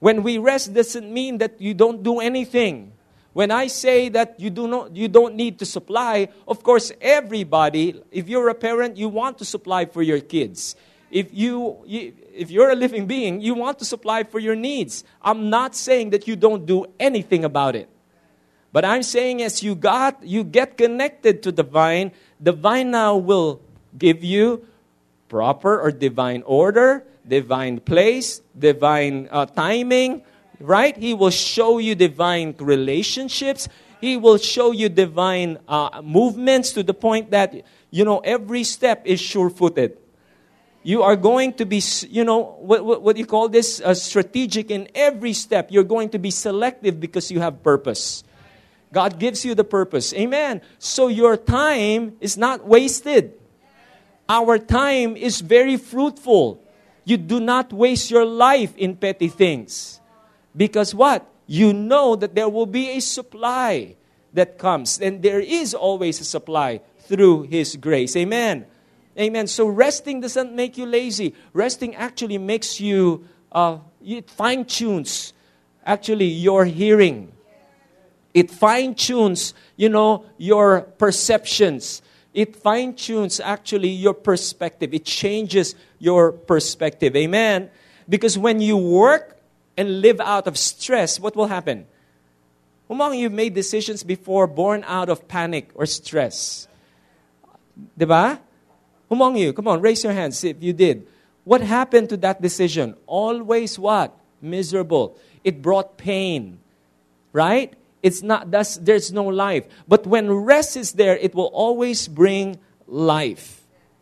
When 0.00 0.22
we 0.22 0.38
rest 0.38 0.74
doesn't 0.74 1.12
mean 1.12 1.38
that 1.38 1.60
you 1.60 1.74
don't 1.74 2.02
do 2.02 2.20
anything. 2.20 2.92
When 3.32 3.50
I 3.50 3.68
say 3.68 4.10
that 4.10 4.38
you 4.38 4.50
do 4.50 4.68
not 4.68 4.94
you 4.94 5.08
don't 5.08 5.34
need 5.34 5.58
to 5.60 5.64
supply, 5.64 6.28
of 6.46 6.62
course 6.62 6.92
everybody, 7.00 8.02
if 8.10 8.28
you're 8.28 8.48
a 8.48 8.54
parent, 8.54 8.98
you 8.98 9.08
want 9.08 9.38
to 9.38 9.44
supply 9.46 9.86
for 9.86 10.02
your 10.02 10.20
kids. 10.20 10.76
If 11.12 11.28
you, 11.34 11.84
if 11.86 12.50
you're 12.50 12.70
a 12.70 12.74
living 12.74 13.06
being, 13.06 13.42
you 13.42 13.52
want 13.52 13.78
to 13.80 13.84
supply 13.84 14.24
for 14.24 14.38
your 14.38 14.56
needs. 14.56 15.04
I'm 15.20 15.50
not 15.50 15.76
saying 15.76 16.10
that 16.10 16.26
you 16.26 16.36
don't 16.36 16.64
do 16.64 16.86
anything 16.98 17.44
about 17.44 17.76
it. 17.76 17.90
But 18.72 18.86
I'm 18.86 19.02
saying 19.02 19.42
as 19.42 19.62
you 19.62 19.74
got 19.74 20.24
you 20.24 20.42
get 20.42 20.78
connected 20.78 21.42
to 21.42 21.52
the 21.52 21.62
vine, 21.62 22.12
the 22.40 22.52
vine 22.52 22.90
now 22.90 23.18
will 23.18 23.60
give 23.98 24.24
you 24.24 24.66
proper 25.28 25.78
or 25.78 25.92
divine 25.92 26.42
order, 26.46 27.04
divine 27.28 27.80
place, 27.80 28.40
divine 28.58 29.28
uh, 29.30 29.44
timing, 29.44 30.22
right? 30.60 30.96
He 30.96 31.12
will 31.12 31.30
show 31.30 31.76
you 31.76 31.94
divine 31.94 32.54
relationships. 32.58 33.68
He 34.00 34.16
will 34.16 34.38
show 34.38 34.72
you 34.72 34.88
divine 34.88 35.58
uh, 35.68 36.00
movements 36.02 36.72
to 36.72 36.82
the 36.82 36.94
point 36.94 37.32
that, 37.32 37.54
you 37.90 38.06
know, 38.06 38.20
every 38.20 38.64
step 38.64 39.02
is 39.04 39.20
sure 39.20 39.50
footed. 39.50 39.98
You 40.82 41.02
are 41.02 41.14
going 41.14 41.54
to 41.54 41.64
be, 41.64 41.80
you 42.08 42.24
know, 42.24 42.56
what, 42.58 42.84
what, 42.84 43.02
what 43.02 43.16
you 43.16 43.26
call 43.26 43.48
this? 43.48 43.80
Uh, 43.80 43.94
strategic 43.94 44.70
in 44.70 44.88
every 44.94 45.32
step. 45.32 45.68
You're 45.70 45.84
going 45.84 46.08
to 46.10 46.18
be 46.18 46.30
selective 46.30 46.98
because 46.98 47.30
you 47.30 47.40
have 47.40 47.62
purpose. 47.62 48.24
God 48.92 49.18
gives 49.18 49.44
you 49.44 49.54
the 49.54 49.64
purpose. 49.64 50.12
Amen. 50.14 50.60
So 50.78 51.08
your 51.08 51.36
time 51.36 52.16
is 52.20 52.36
not 52.36 52.66
wasted. 52.66 53.34
Our 54.28 54.58
time 54.58 55.16
is 55.16 55.40
very 55.40 55.76
fruitful. 55.76 56.62
You 57.04 57.16
do 57.16 57.40
not 57.40 57.72
waste 57.72 58.10
your 58.10 58.24
life 58.24 58.76
in 58.76 58.96
petty 58.96 59.28
things. 59.28 60.00
Because 60.56 60.94
what? 60.94 61.26
You 61.46 61.72
know 61.72 62.16
that 62.16 62.34
there 62.34 62.48
will 62.48 62.66
be 62.66 62.90
a 62.90 63.00
supply 63.00 63.96
that 64.32 64.58
comes. 64.58 65.00
And 65.00 65.22
there 65.22 65.40
is 65.40 65.74
always 65.74 66.20
a 66.20 66.24
supply 66.24 66.80
through 67.00 67.42
His 67.42 67.76
grace. 67.76 68.16
Amen. 68.16 68.66
Amen. 69.18 69.46
So 69.46 69.66
resting 69.66 70.20
doesn't 70.20 70.54
make 70.54 70.78
you 70.78 70.86
lazy. 70.86 71.34
Resting 71.52 71.94
actually 71.94 72.38
makes 72.38 72.80
you, 72.80 73.26
uh, 73.50 73.78
it 74.04 74.30
fine 74.30 74.64
tunes 74.64 75.34
actually 75.84 76.26
your 76.26 76.64
hearing. 76.64 77.32
It 78.32 78.50
fine 78.50 78.94
tunes, 78.94 79.52
you 79.76 79.90
know, 79.90 80.24
your 80.38 80.82
perceptions. 80.82 82.00
It 82.32 82.56
fine 82.56 82.94
tunes 82.94 83.40
actually 83.40 83.90
your 83.90 84.14
perspective. 84.14 84.94
It 84.94 85.04
changes 85.04 85.74
your 85.98 86.32
perspective. 86.32 87.14
Amen. 87.14 87.70
Because 88.08 88.38
when 88.38 88.60
you 88.60 88.78
work 88.78 89.36
and 89.76 90.00
live 90.00 90.20
out 90.20 90.46
of 90.46 90.56
stress, 90.56 91.20
what 91.20 91.36
will 91.36 91.48
happen? 91.48 91.86
Among 92.88 93.14
you 93.14 93.28
made 93.28 93.54
decisions 93.54 94.02
before 94.02 94.46
born 94.46 94.84
out 94.86 95.08
of 95.08 95.28
panic 95.28 95.70
or 95.74 95.84
stress? 95.84 96.68
Diba? 97.98 98.38
Among 99.12 99.36
you, 99.36 99.52
come 99.52 99.68
on, 99.68 99.82
raise 99.82 100.02
your 100.02 100.14
hands 100.14 100.42
if 100.42 100.62
you 100.62 100.72
did. 100.72 101.06
What 101.44 101.60
happened 101.60 102.08
to 102.08 102.16
that 102.18 102.40
decision? 102.40 102.96
Always 103.06 103.78
what? 103.78 104.16
Miserable. 104.40 105.18
It 105.44 105.60
brought 105.60 105.98
pain. 105.98 106.58
Right? 107.34 107.74
It's 108.02 108.22
not, 108.22 108.50
that's, 108.50 108.76
there's 108.76 109.12
no 109.12 109.24
life. 109.24 109.66
But 109.86 110.06
when 110.06 110.32
rest 110.32 110.78
is 110.78 110.92
there, 110.92 111.16
it 111.18 111.34
will 111.34 111.50
always 111.52 112.08
bring 112.08 112.58
life. 112.86 113.60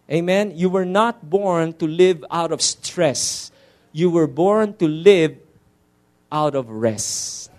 Amen? 0.09 0.52
You 0.55 0.71
were 0.71 0.85
not 0.85 1.29
born 1.29 1.73
to 1.75 1.87
live 1.87 2.25
out 2.31 2.52
of 2.52 2.62
stress. 2.62 3.50
You 3.90 4.11
were 4.11 4.29
born 4.29 4.76
to 4.76 4.87
live 4.87 5.37
out 6.31 6.55
of 6.55 6.71
rest. 6.71 7.50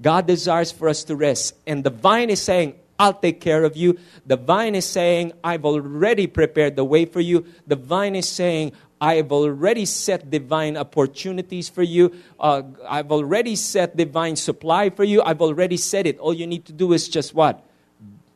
God 0.00 0.28
desires 0.28 0.70
for 0.70 0.88
us 0.88 1.02
to 1.04 1.16
rest. 1.16 1.54
And 1.66 1.82
the 1.82 1.90
vine 1.90 2.30
is 2.30 2.40
saying, 2.40 2.76
I'll 3.00 3.14
take 3.14 3.40
care 3.40 3.64
of 3.64 3.78
you. 3.78 3.98
The 4.26 4.36
vine 4.36 4.74
is 4.74 4.84
saying, 4.84 5.32
I've 5.42 5.64
already 5.64 6.26
prepared 6.26 6.76
the 6.76 6.84
way 6.84 7.06
for 7.06 7.20
you. 7.20 7.46
The 7.66 7.74
vine 7.74 8.14
is 8.14 8.28
saying, 8.28 8.72
I've 9.00 9.32
already 9.32 9.86
set 9.86 10.28
divine 10.28 10.76
opportunities 10.76 11.70
for 11.70 11.82
you. 11.82 12.12
Uh, 12.38 12.60
I've 12.86 13.10
already 13.10 13.56
set 13.56 13.96
divine 13.96 14.36
supply 14.36 14.90
for 14.90 15.04
you. 15.04 15.22
I've 15.22 15.40
already 15.40 15.78
said 15.78 16.06
it. 16.06 16.18
All 16.18 16.34
you 16.34 16.46
need 16.46 16.66
to 16.66 16.74
do 16.74 16.92
is 16.92 17.08
just 17.08 17.32
what? 17.32 17.64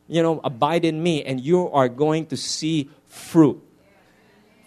You 0.07 0.23
know, 0.23 0.41
abide 0.43 0.83
in 0.83 1.01
me, 1.01 1.23
and 1.23 1.39
you 1.39 1.69
are 1.69 1.87
going 1.87 2.25
to 2.33 2.37
see 2.37 2.89
fruit. 3.05 3.61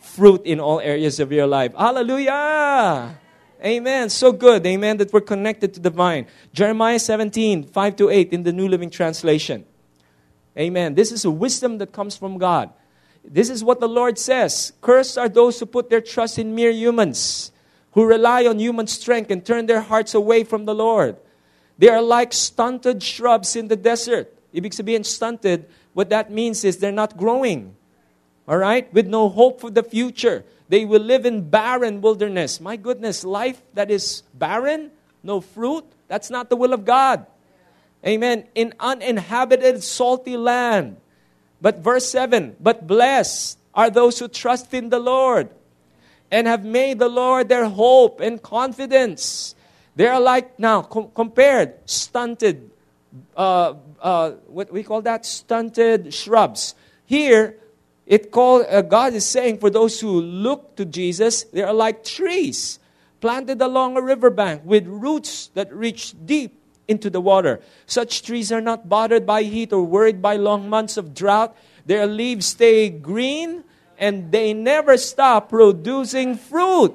Fruit 0.01 0.43
in 0.47 0.61
all 0.61 0.79
areas 0.79 1.19
of 1.19 1.33
your 1.33 1.49
life. 1.49 1.75
Hallelujah! 1.75 3.19
Amen. 3.65 4.11
So 4.11 4.31
good. 4.31 4.65
Amen. 4.65 4.99
That 4.99 5.13
we're 5.13 5.23
connected 5.23 5.75
to 5.75 5.81
the 5.81 5.91
vine. 5.91 6.29
Jeremiah 6.53 7.01
17, 7.01 7.65
5 7.65 7.97
to 7.97 8.11
8 8.11 8.33
in 8.33 8.45
the 8.45 8.53
New 8.53 8.69
Living 8.69 8.91
Translation. 8.91 9.65
Amen. 10.59 10.95
This 10.95 11.13
is 11.13 11.25
a 11.25 11.31
wisdom 11.31 11.79
that 11.79 11.93
comes 11.93 12.17
from 12.17 12.39
God. 12.39 12.71
This 13.25 13.51
is 13.51 13.63
what 13.63 13.81
the 13.81 13.89
Lord 13.89 14.19
says 14.19 14.73
Cursed 14.81 15.19
are 15.19 15.29
those 15.29 15.61
who 15.61 15.67
put 15.67 15.91
their 15.91 16.01
trust 16.01 16.39
in 16.39 16.55
mere 16.55 16.73
humans, 16.73 17.53
who 17.93 18.05
rely 18.05 18.47
on 18.47 18.59
human 18.59 18.87
strength 18.87 19.31
and 19.31 19.45
turn 19.45 19.67
their 19.67 19.81
hearts 19.81 20.15
away 20.15 20.45
from 20.45 20.65
the 20.65 20.75
Lord. 20.75 21.17
They 21.79 21.89
are 21.89 22.03
like 22.03 22.33
stunted 22.33 23.03
shrubs 23.03 23.55
in 23.55 23.69
the 23.69 23.77
desert. 23.77 24.35
Ibig 24.53 24.75
sabihin, 24.75 25.07
stunted, 25.07 25.67
what 25.93 26.11
that 26.11 26.33
means 26.33 26.65
is 26.65 26.79
they're 26.79 26.91
not 26.91 27.17
growing. 27.17 27.77
all 28.49 28.57
right, 28.57 28.93
with 28.95 29.07
no 29.07 29.29
hope 29.29 29.61
for 29.61 29.71
the 29.71 29.83
future. 29.83 30.43
They 30.69 30.85
will 30.85 31.03
live 31.03 31.27
in 31.27 31.49
barren 31.49 32.01
wilderness. 32.01 32.61
My 32.61 32.77
goodness, 32.77 33.23
life 33.23 33.61
that 33.75 33.91
is 33.91 34.23
barren, 34.33 34.91
no 35.23 35.41
fruit, 35.41 35.85
that's 36.09 36.31
not 36.31 36.49
the 36.49 36.57
will 36.57 36.73
of 36.73 36.85
God. 36.85 37.27
Amen. 38.07 38.47
In 38.55 38.75
uninhabited, 38.79 39.83
salty 39.83 40.37
land. 40.37 40.97
But 41.61 41.79
verse 41.79 42.09
7 42.11 42.57
But 42.61 42.87
blessed 42.87 43.59
are 43.75 43.91
those 43.91 44.19
who 44.19 44.29
trust 44.29 44.73
in 44.75 44.89
the 44.91 44.99
Lord 44.99 45.51
and 46.31 46.47
have 46.47 46.65
made 46.65 46.99
the 46.99 47.09
Lord 47.09 47.49
their 47.49 47.67
hope 47.67 48.21
and 48.21 48.41
confidence. 48.43 49.55
They 49.97 50.07
are 50.07 50.21
like, 50.21 50.59
now, 50.59 50.83
com- 50.83 51.11
compared, 51.15 51.75
stunted, 51.89 52.71
uh, 53.37 53.75
uh, 54.01 54.31
what 54.47 54.73
we 54.73 54.83
call 54.83 55.03
that? 55.03 55.27
Stunted 55.27 56.15
shrubs. 56.15 56.75
Here, 57.05 57.57
it 58.07 58.31
called, 58.31 58.67
uh, 58.69 58.83
God 58.83 59.15
is 59.15 59.27
saying 59.27 59.59
for 59.59 59.71
those 59.71 60.01
who 60.01 60.21
look 60.21 60.77
to 60.77 60.85
Jesus, 60.85 61.45
they 61.45 61.63
are 61.63 61.75
like 61.75 62.05
trees 62.05 62.79
planted 63.21 63.61
along 63.61 63.97
a 63.97 64.03
riverbank 64.03 64.63
with 64.65 64.87
roots 64.87 65.49
that 65.55 65.73
reach 65.73 66.15
deep 66.25 66.58
into 66.89 67.11
the 67.11 67.21
water. 67.21 67.61
Such 67.87 68.23
trees 68.23 68.51
are 68.51 68.61
not 68.61 68.89
bothered 68.89 69.27
by 69.27 69.43
heat 69.45 69.73
or 69.73 69.85
worried 69.85 70.21
by 70.21 70.37
long 70.37 70.69
months 70.69 70.97
of 70.97 71.15
drought. 71.15 71.57
Their 71.87 72.07
leaves 72.07 72.47
stay 72.47 72.89
green 72.89 73.63
and 73.99 74.33
they 74.33 74.55
never 74.55 74.97
stop 74.97 75.51
producing 75.51 76.37
fruit. 76.37 76.95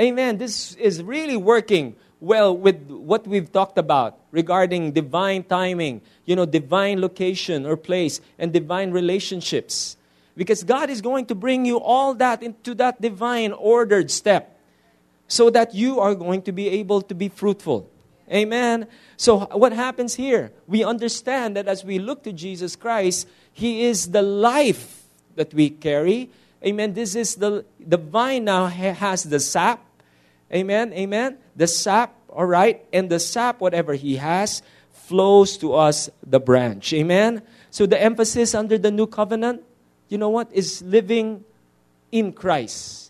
Amen. 0.00 0.38
This 0.38 0.74
is 0.74 1.02
really 1.02 1.36
working 1.36 1.96
well 2.20 2.56
with 2.56 2.88
what 2.88 3.26
we've 3.26 3.50
talked 3.50 3.78
about 3.78 4.18
regarding 4.30 4.92
divine 4.92 5.42
timing, 5.42 6.00
you 6.24 6.36
know, 6.36 6.46
divine 6.46 7.00
location 7.00 7.66
or 7.66 7.76
place, 7.76 8.20
and 8.38 8.52
divine 8.52 8.92
relationships. 8.92 9.96
Because 10.36 10.62
God 10.62 10.90
is 10.90 11.00
going 11.00 11.26
to 11.26 11.34
bring 11.34 11.64
you 11.64 11.80
all 11.80 12.14
that 12.14 12.42
into 12.42 12.74
that 12.76 13.00
divine 13.00 13.52
ordered 13.52 14.10
step 14.10 14.56
so 15.26 15.50
that 15.50 15.74
you 15.74 15.98
are 15.98 16.14
going 16.14 16.42
to 16.42 16.52
be 16.52 16.68
able 16.68 17.02
to 17.02 17.14
be 17.14 17.28
fruitful. 17.28 17.90
Amen. 18.30 18.86
So, 19.16 19.46
what 19.46 19.72
happens 19.72 20.14
here? 20.14 20.52
We 20.66 20.84
understand 20.84 21.56
that 21.56 21.66
as 21.66 21.84
we 21.84 21.98
look 21.98 22.22
to 22.24 22.32
Jesus 22.32 22.76
Christ, 22.76 23.26
He 23.52 23.84
is 23.84 24.10
the 24.10 24.22
life 24.22 25.04
that 25.36 25.54
we 25.54 25.70
carry. 25.70 26.30
Amen. 26.64 26.94
This 26.94 27.14
is 27.14 27.36
the, 27.36 27.64
the 27.78 27.96
vine 27.96 28.44
now 28.44 28.66
has 28.66 29.22
the 29.24 29.40
sap. 29.40 29.84
Amen. 30.52 30.92
Amen. 30.92 31.38
The 31.56 31.66
sap, 31.66 32.14
all 32.28 32.46
right. 32.46 32.84
And 32.92 33.10
the 33.10 33.20
sap, 33.20 33.60
whatever 33.60 33.94
He 33.94 34.16
has, 34.16 34.62
flows 34.92 35.56
to 35.58 35.74
us 35.74 36.10
the 36.26 36.40
branch. 36.40 36.92
Amen. 36.92 37.42
So, 37.70 37.86
the 37.86 38.00
emphasis 38.00 38.54
under 38.54 38.78
the 38.78 38.90
new 38.90 39.06
covenant, 39.06 39.62
you 40.08 40.18
know 40.18 40.30
what, 40.30 40.52
is 40.52 40.82
living 40.82 41.44
in 42.12 42.32
Christ. 42.32 43.07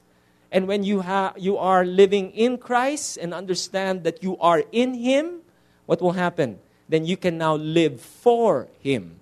And 0.51 0.67
when 0.67 0.83
you, 0.83 1.03
ha- 1.03 1.35
you 1.37 1.59
are 1.59 1.85
living 1.85 2.31
in 2.33 2.59
Christ 2.59 3.19
and 3.19 3.35
understand 3.35 4.05
that 4.05 4.23
you 4.23 4.39
are 4.39 4.65
in 4.73 4.95
Him, 4.95 5.41
what 5.87 6.01
will 6.01 6.13
happen? 6.13 6.59
Then 6.89 7.05
you 7.05 7.17
can 7.17 7.37
now 7.37 7.57
live 7.57 8.01
for 8.01 8.69
Him. 8.81 9.21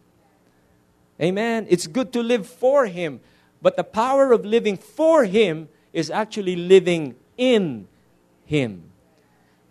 Amen. 1.21 1.67
It's 1.69 1.87
good 1.87 2.13
to 2.13 2.23
live 2.23 2.47
for 2.47 2.87
Him, 2.87 3.21
but 3.61 3.77
the 3.77 3.85
power 3.85 4.33
of 4.33 4.45
living 4.45 4.77
for 4.77 5.25
Him 5.25 5.69
is 5.93 6.11
actually 6.11 6.57
living 6.57 7.17
in 7.37 7.89
Him. 8.45 8.91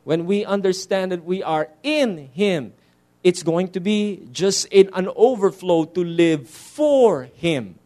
When 0.03 0.25
we 0.25 0.43
understand 0.43 1.11
that 1.11 1.23
we 1.23 1.41
are 1.41 1.69
in 1.83 2.29
Him, 2.33 2.73
it's 3.23 3.43
going 3.43 3.69
to 3.69 3.79
be 3.79 4.27
just 4.31 4.65
in 4.67 4.89
an 4.93 5.09
overflow 5.15 5.85
to 5.85 6.03
live 6.03 6.49
for 6.49 7.23
Him. 7.23 7.79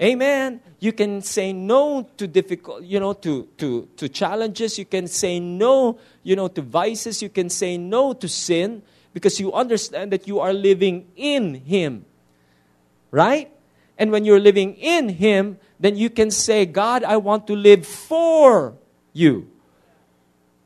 Amen. 0.00 0.60
You 0.86 0.92
can 0.92 1.20
say 1.20 1.52
no 1.52 2.08
to 2.16 2.28
difficult, 2.28 2.84
you 2.84 3.00
know, 3.00 3.12
to, 3.14 3.48
to, 3.58 3.88
to 3.96 4.08
challenges. 4.08 4.78
You 4.78 4.84
can 4.84 5.08
say 5.08 5.40
no, 5.40 5.98
you 6.22 6.36
know, 6.36 6.46
to 6.46 6.62
vices. 6.62 7.20
You 7.20 7.28
can 7.28 7.50
say 7.50 7.76
no 7.76 8.12
to 8.12 8.28
sin 8.28 8.82
because 9.12 9.40
you 9.40 9.52
understand 9.52 10.12
that 10.12 10.28
you 10.28 10.38
are 10.38 10.52
living 10.52 11.08
in 11.16 11.54
Him. 11.54 12.04
Right? 13.10 13.50
And 13.98 14.12
when 14.12 14.24
you're 14.24 14.38
living 14.38 14.74
in 14.74 15.08
Him, 15.08 15.58
then 15.80 15.96
you 15.96 16.08
can 16.08 16.30
say, 16.30 16.66
God, 16.66 17.02
I 17.02 17.16
want 17.16 17.48
to 17.48 17.56
live 17.56 17.84
for 17.84 18.76
you. 19.12 19.50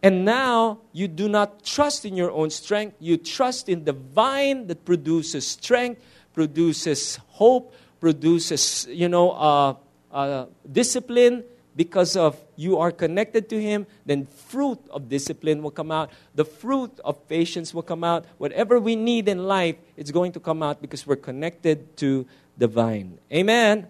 And 0.03 0.27
now 0.27 0.81
you 0.93 1.09
do 1.09 1.31
not 1.31 1.65
trust 1.65 2.05
in 2.05 2.15
your 2.15 2.31
own 2.31 2.51
strength. 2.51 2.97
You 3.01 3.17
trust 3.17 3.71
in 3.71 3.85
the 3.85 3.95
vine 3.95 4.67
that 4.67 4.85
produces 4.85 5.47
strength, 5.47 6.03
produces 6.35 7.17
hope, 7.29 7.75
produces, 8.01 8.87
you 8.91 9.09
know, 9.09 9.31
uh, 9.31 9.75
uh, 10.13 10.47
discipline 10.71 11.45
because 11.77 12.17
of 12.17 12.37
you 12.57 12.79
are 12.79 12.91
connected 12.91 13.49
to 13.49 13.61
him 13.61 13.87
then 14.05 14.27
fruit 14.27 14.79
of 14.91 15.09
discipline 15.09 15.63
will 15.63 15.71
come 15.71 15.91
out. 15.91 16.11
The 16.35 16.45
fruit 16.45 16.91
of 17.05 17.29
patience 17.29 17.73
will 17.73 17.83
come 17.83 18.03
out. 18.03 18.25
Whatever 18.39 18.81
we 18.81 18.97
need 18.97 19.29
in 19.29 19.47
life 19.47 19.77
it's 19.97 20.11
going 20.11 20.33
to 20.33 20.41
come 20.41 20.63
out 20.63 20.81
because 20.81 21.07
we're 21.07 21.17
connected 21.17 21.97
to 21.99 22.27
the 22.59 22.67
vine. 22.67 23.19
Amen. 23.33 23.87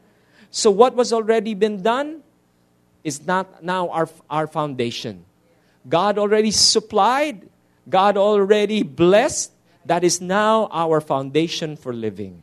So 0.51 0.71
what 0.71 0.95
was 0.95 1.13
already 1.13 1.55
been 1.55 1.83
done 1.83 2.23
is 3.03 3.27
not 3.27 3.63
now 3.65 3.89
our, 3.89 4.09
our 4.29 4.47
foundation. 4.47 5.25
God 5.89 6.19
already 6.19 6.51
supplied. 6.51 7.49
God 7.89 8.17
already 8.17 8.83
blessed. 8.83 9.53
That 9.87 10.05
is 10.05 10.21
now 10.21 10.69
our 10.71 11.01
foundation 11.01 11.77
for 11.77 11.95
living 11.95 12.43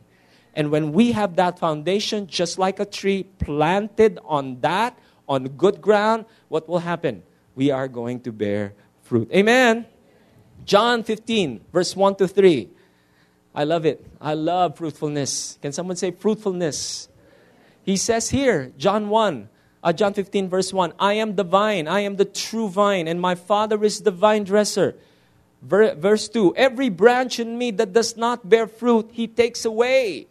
and 0.58 0.72
when 0.72 0.90
we 0.92 1.12
have 1.12 1.36
that 1.36 1.56
foundation, 1.60 2.26
just 2.26 2.58
like 2.58 2.80
a 2.80 2.84
tree 2.84 3.22
planted 3.22 4.18
on 4.24 4.58
that, 4.62 4.98
on 5.28 5.44
good 5.50 5.80
ground, 5.80 6.24
what 6.48 6.68
will 6.68 6.80
happen? 6.80 7.22
We 7.54 7.70
are 7.70 7.86
going 7.86 8.22
to 8.22 8.32
bear 8.32 8.74
fruit. 9.04 9.30
Amen. 9.32 9.86
John 10.64 11.04
15, 11.04 11.60
verse 11.72 11.94
1 11.94 12.16
to 12.16 12.26
3. 12.26 12.68
I 13.54 13.62
love 13.62 13.86
it. 13.86 14.04
I 14.20 14.34
love 14.34 14.76
fruitfulness. 14.76 15.60
Can 15.62 15.70
someone 15.70 15.94
say 15.94 16.10
fruitfulness? 16.10 17.08
He 17.84 17.96
says 17.96 18.30
here, 18.30 18.72
John 18.76 19.10
1, 19.10 19.48
uh, 19.84 19.92
John 19.92 20.12
15, 20.12 20.48
verse 20.48 20.72
1 20.72 20.92
I 20.98 21.12
am 21.12 21.36
the 21.36 21.44
vine, 21.44 21.86
I 21.86 22.00
am 22.00 22.16
the 22.16 22.24
true 22.24 22.68
vine, 22.68 23.06
and 23.06 23.20
my 23.20 23.36
Father 23.36 23.84
is 23.84 24.00
the 24.00 24.10
vine 24.10 24.42
dresser. 24.42 24.96
Ver- 25.62 25.94
verse 25.94 26.28
2 26.28 26.56
Every 26.56 26.88
branch 26.88 27.38
in 27.38 27.56
me 27.56 27.70
that 27.70 27.92
does 27.92 28.16
not 28.16 28.48
bear 28.48 28.66
fruit, 28.66 29.10
he 29.12 29.28
takes 29.28 29.64
away. 29.64 30.26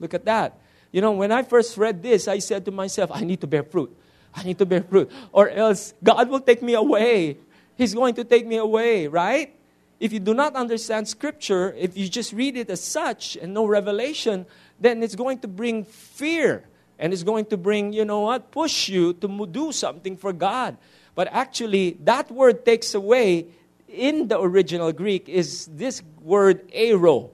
Look 0.00 0.14
at 0.14 0.24
that. 0.24 0.58
You 0.92 1.00
know, 1.00 1.12
when 1.12 1.32
I 1.32 1.42
first 1.42 1.76
read 1.76 2.02
this, 2.02 2.28
I 2.28 2.38
said 2.38 2.64
to 2.64 2.70
myself, 2.70 3.10
I 3.12 3.20
need 3.20 3.40
to 3.42 3.46
bear 3.46 3.62
fruit. 3.62 3.94
I 4.34 4.42
need 4.42 4.58
to 4.58 4.66
bear 4.66 4.82
fruit. 4.82 5.10
Or 5.32 5.48
else 5.50 5.94
God 6.02 6.28
will 6.28 6.40
take 6.40 6.62
me 6.62 6.74
away. 6.74 7.36
He's 7.76 7.94
going 7.94 8.14
to 8.14 8.24
take 8.24 8.46
me 8.46 8.56
away, 8.56 9.06
right? 9.06 9.54
If 10.00 10.12
you 10.12 10.20
do 10.20 10.32
not 10.32 10.54
understand 10.54 11.08
Scripture, 11.08 11.74
if 11.76 11.96
you 11.96 12.08
just 12.08 12.32
read 12.32 12.56
it 12.56 12.70
as 12.70 12.80
such 12.80 13.36
and 13.36 13.52
no 13.52 13.66
revelation, 13.66 14.46
then 14.80 15.02
it's 15.02 15.14
going 15.14 15.40
to 15.40 15.48
bring 15.48 15.84
fear. 15.84 16.64
And 16.98 17.12
it's 17.12 17.22
going 17.22 17.46
to 17.46 17.56
bring, 17.56 17.92
you 17.92 18.04
know 18.04 18.20
what, 18.20 18.50
push 18.50 18.88
you 18.88 19.12
to 19.14 19.46
do 19.46 19.72
something 19.72 20.16
for 20.16 20.32
God. 20.32 20.76
But 21.14 21.28
actually, 21.32 21.96
that 22.04 22.30
word 22.30 22.64
takes 22.64 22.94
away 22.94 23.46
in 23.88 24.28
the 24.28 24.40
original 24.40 24.92
Greek 24.92 25.28
is 25.28 25.66
this 25.66 26.02
word 26.20 26.70
airo 26.72 27.30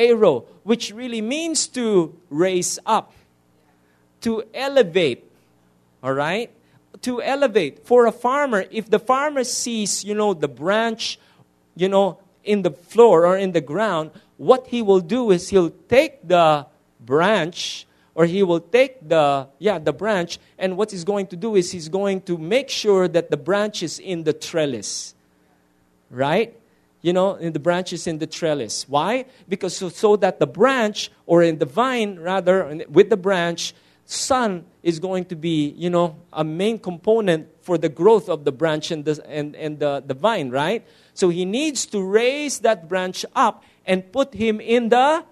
airo, 0.00 0.46
which 0.62 0.92
really 0.92 1.20
means 1.20 1.68
to 1.68 2.16
raise 2.30 2.78
up, 2.86 3.12
to 4.22 4.44
elevate. 4.54 5.24
All 6.02 6.14
right? 6.14 6.50
To 7.02 7.22
elevate. 7.22 7.86
For 7.86 8.06
a 8.06 8.12
farmer, 8.12 8.64
if 8.70 8.88
the 8.88 8.98
farmer 8.98 9.44
sees, 9.44 10.04
you 10.04 10.14
know, 10.14 10.34
the 10.34 10.48
branch, 10.48 11.18
you 11.76 11.88
know, 11.88 12.18
in 12.44 12.62
the 12.62 12.70
floor 12.70 13.26
or 13.26 13.36
in 13.36 13.52
the 13.52 13.60
ground, 13.60 14.10
what 14.36 14.66
he 14.68 14.80
will 14.82 15.00
do 15.00 15.30
is 15.30 15.50
he'll 15.50 15.74
take 15.88 16.26
the 16.26 16.66
branch 16.98 17.86
or 18.14 18.26
he 18.26 18.42
will 18.42 18.60
take 18.60 19.08
the 19.08 19.46
yeah 19.58 19.78
the 19.78 19.92
branch 19.92 20.38
and 20.58 20.76
what 20.76 20.90
he's 20.90 21.04
going 21.04 21.26
to 21.26 21.36
do 21.36 21.56
is 21.56 21.72
he's 21.72 21.88
going 21.88 22.20
to 22.20 22.36
make 22.36 22.68
sure 22.68 23.08
that 23.08 23.30
the 23.30 23.36
branch 23.36 23.82
is 23.82 23.98
in 23.98 24.24
the 24.24 24.32
trellis 24.32 25.14
right 26.10 26.59
you 27.02 27.12
know, 27.12 27.34
in 27.36 27.52
the 27.52 27.58
branches 27.58 28.06
in 28.06 28.18
the 28.18 28.26
trellis. 28.26 28.88
Why? 28.88 29.24
Because 29.48 29.76
so, 29.76 29.88
so, 29.88 30.16
that 30.16 30.38
the 30.38 30.46
branch, 30.46 31.10
or 31.26 31.42
in 31.42 31.58
the 31.58 31.66
vine 31.66 32.18
rather, 32.18 32.84
with 32.88 33.10
the 33.10 33.16
branch, 33.16 33.74
sun 34.04 34.64
is 34.82 34.98
going 34.98 35.24
to 35.26 35.36
be, 35.36 35.70
you 35.76 35.88
know, 35.88 36.16
a 36.32 36.44
main 36.44 36.78
component 36.78 37.48
for 37.62 37.78
the 37.78 37.88
growth 37.88 38.28
of 38.28 38.44
the 38.44 38.52
branch 38.52 38.90
and 38.90 39.04
the, 39.04 39.22
and, 39.28 39.54
and 39.56 39.78
the, 39.78 40.02
the 40.04 40.14
vine, 40.14 40.50
right? 40.50 40.84
So 41.14 41.28
he 41.28 41.44
needs 41.44 41.86
to 41.86 42.02
raise 42.02 42.60
that 42.60 42.88
branch 42.88 43.24
up 43.34 43.62
and 43.86 44.10
put 44.12 44.34
him 44.34 44.60
in 44.60 44.88
the 44.88 45.24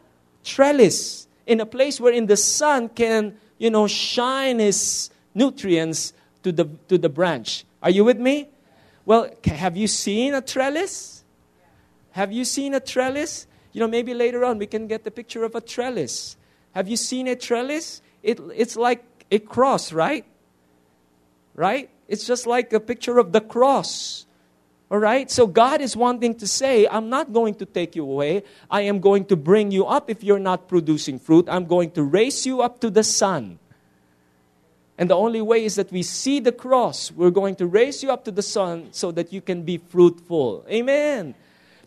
trellis, 0.44 1.26
in 1.46 1.60
a 1.60 1.66
place 1.66 2.00
wherein 2.00 2.26
the 2.26 2.36
sun 2.36 2.88
can, 2.88 3.36
you 3.58 3.70
know, 3.70 3.86
shine 3.86 4.58
his 4.58 5.10
nutrients 5.34 6.12
to 6.42 6.52
the, 6.52 6.66
to 6.88 6.98
the 6.98 7.08
branch. 7.08 7.64
Are 7.82 7.90
you 7.90 8.04
with 8.04 8.18
me? 8.18 8.48
Well, 9.04 9.30
have 9.44 9.76
you 9.76 9.86
seen 9.86 10.34
a 10.34 10.40
trellis? 10.40 11.17
Have 12.18 12.32
you 12.32 12.44
seen 12.44 12.74
a 12.74 12.80
trellis? 12.80 13.46
You 13.70 13.78
know, 13.78 13.86
maybe 13.86 14.12
later 14.12 14.44
on 14.44 14.58
we 14.58 14.66
can 14.66 14.88
get 14.88 15.04
the 15.04 15.10
picture 15.12 15.44
of 15.44 15.54
a 15.54 15.60
trellis. 15.60 16.36
Have 16.72 16.88
you 16.88 16.96
seen 16.96 17.28
a 17.28 17.36
trellis? 17.36 18.02
It, 18.24 18.40
it's 18.56 18.74
like 18.74 19.04
a 19.30 19.38
cross, 19.38 19.92
right? 19.92 20.24
Right? 21.54 21.90
It's 22.08 22.26
just 22.26 22.44
like 22.44 22.72
a 22.72 22.80
picture 22.80 23.18
of 23.18 23.30
the 23.30 23.40
cross. 23.40 24.26
All 24.90 24.98
right? 24.98 25.30
So 25.30 25.46
God 25.46 25.80
is 25.80 25.96
wanting 25.96 26.34
to 26.42 26.46
say, 26.48 26.88
I'm 26.88 27.08
not 27.08 27.32
going 27.32 27.54
to 27.54 27.64
take 27.64 27.94
you 27.94 28.02
away. 28.02 28.42
I 28.68 28.80
am 28.80 28.98
going 28.98 29.26
to 29.26 29.36
bring 29.36 29.70
you 29.70 29.86
up 29.86 30.10
if 30.10 30.24
you're 30.24 30.40
not 30.40 30.66
producing 30.66 31.20
fruit. 31.20 31.46
I'm 31.48 31.66
going 31.66 31.92
to 31.92 32.02
raise 32.02 32.44
you 32.44 32.62
up 32.62 32.80
to 32.80 32.90
the 32.90 33.04
sun. 33.04 33.60
And 34.98 35.08
the 35.08 35.14
only 35.14 35.40
way 35.40 35.64
is 35.64 35.76
that 35.76 35.92
we 35.92 36.02
see 36.02 36.40
the 36.40 36.50
cross. 36.50 37.12
We're 37.12 37.30
going 37.30 37.54
to 37.62 37.66
raise 37.68 38.02
you 38.02 38.10
up 38.10 38.24
to 38.24 38.32
the 38.32 38.42
sun 38.42 38.88
so 38.90 39.12
that 39.12 39.32
you 39.32 39.40
can 39.40 39.62
be 39.62 39.78
fruitful. 39.78 40.66
Amen. 40.68 41.36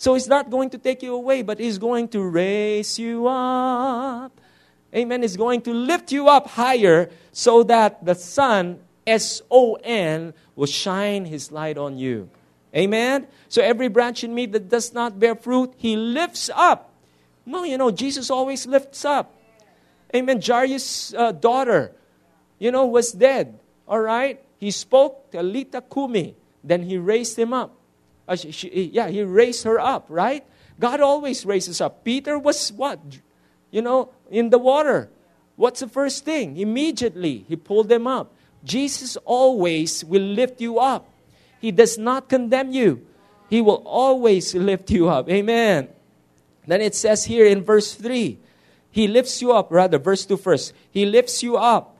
So 0.01 0.15
He's 0.15 0.27
not 0.27 0.49
going 0.49 0.71
to 0.71 0.79
take 0.79 1.03
you 1.03 1.13
away, 1.13 1.43
but 1.43 1.59
He's 1.59 1.77
going 1.77 2.07
to 2.07 2.23
raise 2.23 2.97
you 2.97 3.27
up. 3.27 4.33
Amen. 4.95 5.21
He's 5.21 5.37
going 5.37 5.61
to 5.61 5.75
lift 5.75 6.11
you 6.11 6.27
up 6.27 6.47
higher 6.47 7.11
so 7.31 7.61
that 7.69 8.03
the 8.03 8.15
sun, 8.15 8.79
S 9.05 9.43
O 9.51 9.77
N, 9.83 10.33
will 10.55 10.65
shine 10.65 11.25
His 11.25 11.51
light 11.51 11.77
on 11.77 11.99
you. 11.99 12.31
Amen. 12.75 13.27
So 13.47 13.61
every 13.61 13.89
branch 13.89 14.23
in 14.23 14.33
me 14.33 14.47
that 14.47 14.69
does 14.69 14.91
not 14.91 15.19
bear 15.19 15.35
fruit, 15.35 15.71
He 15.77 15.95
lifts 15.95 16.49
up. 16.49 16.89
No, 17.45 17.63
you 17.63 17.77
know, 17.77 17.91
Jesus 17.91 18.31
always 18.31 18.65
lifts 18.65 19.05
up. 19.05 19.37
Amen. 20.15 20.41
Jairus' 20.41 21.13
uh, 21.13 21.31
daughter 21.31 21.93
you 22.57 22.71
know, 22.71 22.85
was 22.85 23.11
dead. 23.11 23.59
All 23.87 23.99
right? 23.99 24.39
He 24.57 24.71
spoke, 24.71 25.29
to 25.31 25.37
Talita 25.37 25.81
Kumi. 25.81 26.35
Then 26.63 26.83
he 26.83 26.97
raised 26.97 27.37
him 27.37 27.53
up. 27.53 27.75
Uh, 28.27 28.35
she, 28.35 28.51
she, 28.51 28.91
yeah, 28.93 29.09
he 29.09 29.23
raised 29.23 29.63
her 29.63 29.79
up, 29.79 30.05
right? 30.09 30.43
God 30.79 31.01
always 31.01 31.45
raises 31.45 31.81
up. 31.81 32.03
Peter 32.03 32.37
was 32.39 32.71
what? 32.71 32.99
You 33.71 33.81
know, 33.81 34.11
in 34.29 34.49
the 34.49 34.57
water. 34.57 35.09
What's 35.55 35.81
the 35.81 35.87
first 35.87 36.25
thing? 36.25 36.57
Immediately, 36.57 37.45
he 37.47 37.55
pulled 37.55 37.89
them 37.89 38.07
up. 38.07 38.33
Jesus 38.63 39.17
always 39.25 40.03
will 40.05 40.21
lift 40.21 40.61
you 40.61 40.79
up. 40.79 41.09
He 41.59 41.71
does 41.71 41.97
not 41.97 42.29
condemn 42.29 42.71
you. 42.71 43.05
He 43.49 43.61
will 43.61 43.83
always 43.85 44.55
lift 44.55 44.89
you 44.89 45.09
up. 45.09 45.29
Amen. 45.29 45.89
Then 46.65 46.81
it 46.81 46.95
says 46.95 47.25
here 47.25 47.45
in 47.45 47.63
verse 47.63 47.93
3, 47.93 48.39
He 48.91 49.07
lifts 49.07 49.41
you 49.41 49.51
up, 49.51 49.71
rather, 49.71 49.97
verse 49.97 50.25
2 50.25 50.37
first. 50.37 50.73
He 50.89 51.05
lifts 51.05 51.43
you 51.43 51.57
up 51.57 51.97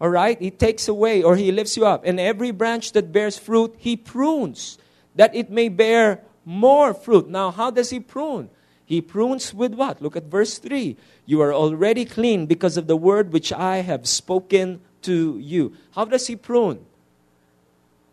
all 0.00 0.08
right? 0.08 0.40
He 0.40 0.50
takes 0.50 0.88
away 0.88 1.22
or 1.22 1.36
he 1.36 1.52
lifts 1.52 1.76
you 1.76 1.86
up. 1.86 2.04
And 2.04 2.20
every 2.20 2.50
branch 2.50 2.92
that 2.92 3.12
bears 3.12 3.38
fruit, 3.38 3.74
he 3.78 3.96
prunes 3.96 4.78
that 5.16 5.34
it 5.34 5.50
may 5.50 5.68
bear 5.68 6.22
more 6.44 6.94
fruit. 6.94 7.28
Now, 7.28 7.50
how 7.50 7.70
does 7.70 7.90
he 7.90 8.00
prune? 8.00 8.50
He 8.84 9.00
prunes 9.00 9.52
with 9.52 9.74
what? 9.74 10.00
Look 10.00 10.16
at 10.16 10.24
verse 10.24 10.58
3. 10.58 10.96
You 11.26 11.40
are 11.42 11.52
already 11.52 12.04
clean 12.04 12.46
because 12.46 12.76
of 12.76 12.86
the 12.86 12.96
word 12.96 13.32
which 13.32 13.52
I 13.52 13.78
have 13.78 14.06
spoken 14.06 14.80
to 15.02 15.38
you. 15.38 15.74
How 15.92 16.04
does 16.04 16.28
he 16.28 16.36
prune? 16.36 16.86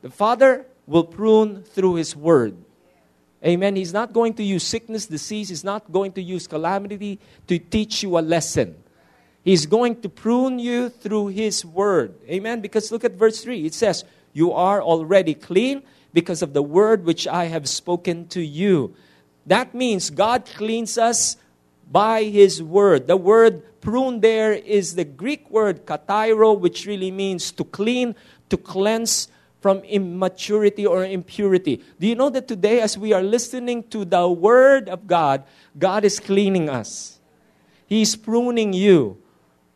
The 0.02 0.10
Father 0.10 0.66
will 0.88 1.04
prune 1.04 1.64
through 1.64 1.96
his 1.96 2.16
word. 2.16 2.58
Amen. 3.46 3.76
He's 3.76 3.94
not 3.94 4.14
going 4.14 4.34
to 4.36 4.44
use 4.44 4.64
sickness, 4.64 5.06
disease. 5.06 5.50
He's 5.50 5.64
not 5.64 5.92
going 5.92 6.14
to 6.14 6.22
use 6.22 6.48
calamity 6.48 7.20
to 7.48 7.60
teach 7.60 8.02
you 8.02 8.18
a 8.18 8.22
lesson. 8.22 8.76
He's 9.44 9.66
going 9.66 10.00
to 10.02 10.10
prune 10.10 10.60
you 10.60 10.88
through 10.88 11.28
His 11.28 11.66
word. 11.66 12.16
Amen. 12.30 12.62
Because 12.62 12.92
look 12.92 13.04
at 13.04 13.14
verse 13.14 13.44
3. 13.44 13.66
It 13.66 13.74
says, 13.74 14.06
You 14.32 14.54
are 14.54 14.82
already 14.82 15.34
clean 15.34 15.84
because 16.14 16.42
of 16.42 16.54
the 16.54 16.62
word 16.62 17.06
which 17.06 17.28
I 17.28 17.46
have 17.46 17.68
spoken 17.68 18.28
to 18.30 18.42
you. 18.42 18.96
That 19.46 19.74
means 19.74 20.10
God 20.10 20.46
cleans 20.46 20.98
us 20.98 21.38
by 21.92 22.24
His 22.24 22.62
word. 22.62 23.08
The 23.08 23.18
word 23.18 23.82
prune 23.82 24.22
there 24.22 24.54
is 24.54 24.96
the 24.96 25.04
Greek 25.04 25.50
word 25.50 25.86
kathairo, 25.86 26.58
which 26.58 26.86
really 26.86 27.12
means 27.12 27.52
to 27.52 27.64
clean, 27.64 28.16
to 28.50 28.58
cleanse 28.58 29.28
from 29.60 29.80
immaturity 29.80 30.86
or 30.86 31.06
impurity. 31.06 31.82
Do 32.00 32.08
you 32.08 32.16
know 32.16 32.30
that 32.30 32.48
today, 32.48 32.82
as 32.82 32.98
we 32.98 33.14
are 33.14 33.24
listening 33.24 33.84
to 33.90 34.06
the 34.06 34.28
word 34.28 34.90
of 34.90 35.08
God, 35.08 35.44
God 35.78 36.04
is 36.04 36.20
cleaning 36.20 36.70
us? 36.70 37.20
He's 37.88 38.16
pruning 38.16 38.74
you. 38.74 39.22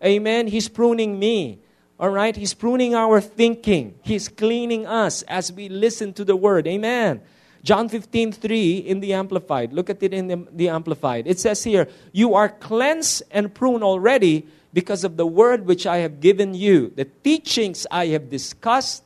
Amen. 0.04 0.47
He's 0.47 0.67
pruning 0.67 1.17
me. 1.17 1.60
All 1.99 2.10
right? 2.10 2.36
He's 2.36 2.53
pruning 2.53 2.95
our 2.95 3.19
thinking. 3.21 3.95
He's 4.03 4.27
cleaning 4.29 4.86
us 4.86 5.23
as 5.23 5.51
we 5.51 5.69
listen 5.69 6.13
to 6.13 6.25
the 6.25 6.36
word. 6.36 6.67
Amen. 6.67 7.21
John 7.63 7.89
15, 7.89 8.31
3 8.31 8.77
in 8.77 8.99
the 8.99 9.13
Amplified. 9.13 9.73
Look 9.73 9.89
at 9.89 10.01
it 10.03 10.13
in 10.13 10.27
the, 10.27 10.47
the 10.51 10.69
Amplified. 10.69 11.27
It 11.27 11.39
says 11.39 11.63
here, 11.63 11.88
You 12.12 12.36
are 12.36 12.49
cleansed 12.49 13.23
and 13.31 13.53
pruned 13.53 13.83
already 13.83 14.47
because 14.73 15.03
of 15.03 15.17
the 15.17 15.25
word 15.25 15.65
which 15.65 15.88
I 15.88 15.97
have 15.97 16.21
given 16.21 16.53
you, 16.53 16.93
the 16.95 17.05
teachings 17.05 17.88
I 17.89 18.07
have 18.07 18.29
discussed 18.29 19.03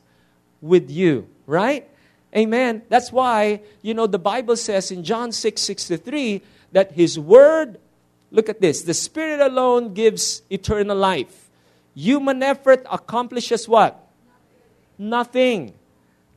with 0.61 0.91
you. 0.91 1.27
Right? 1.47 1.89
Amen. 2.35 2.83
That's 2.89 3.11
why, 3.11 3.61
you 3.81 3.93
know, 3.93 4.07
the 4.07 4.19
Bible 4.19 4.55
says 4.55 4.91
in 4.91 5.03
John 5.03 5.31
6 5.31 5.61
63 5.61 6.41
that 6.73 6.91
His 6.91 7.17
word 7.17 7.79
Look 8.31 8.47
at 8.47 8.61
this. 8.61 8.81
The 8.83 8.93
Spirit 8.93 9.41
alone 9.41 9.93
gives 9.93 10.41
eternal 10.49 10.95
life. 10.95 11.40
Human 11.95 12.41
effort 12.43 12.85
accomplishes 12.89 13.67
what? 13.67 14.07
Nothing. 14.97 15.73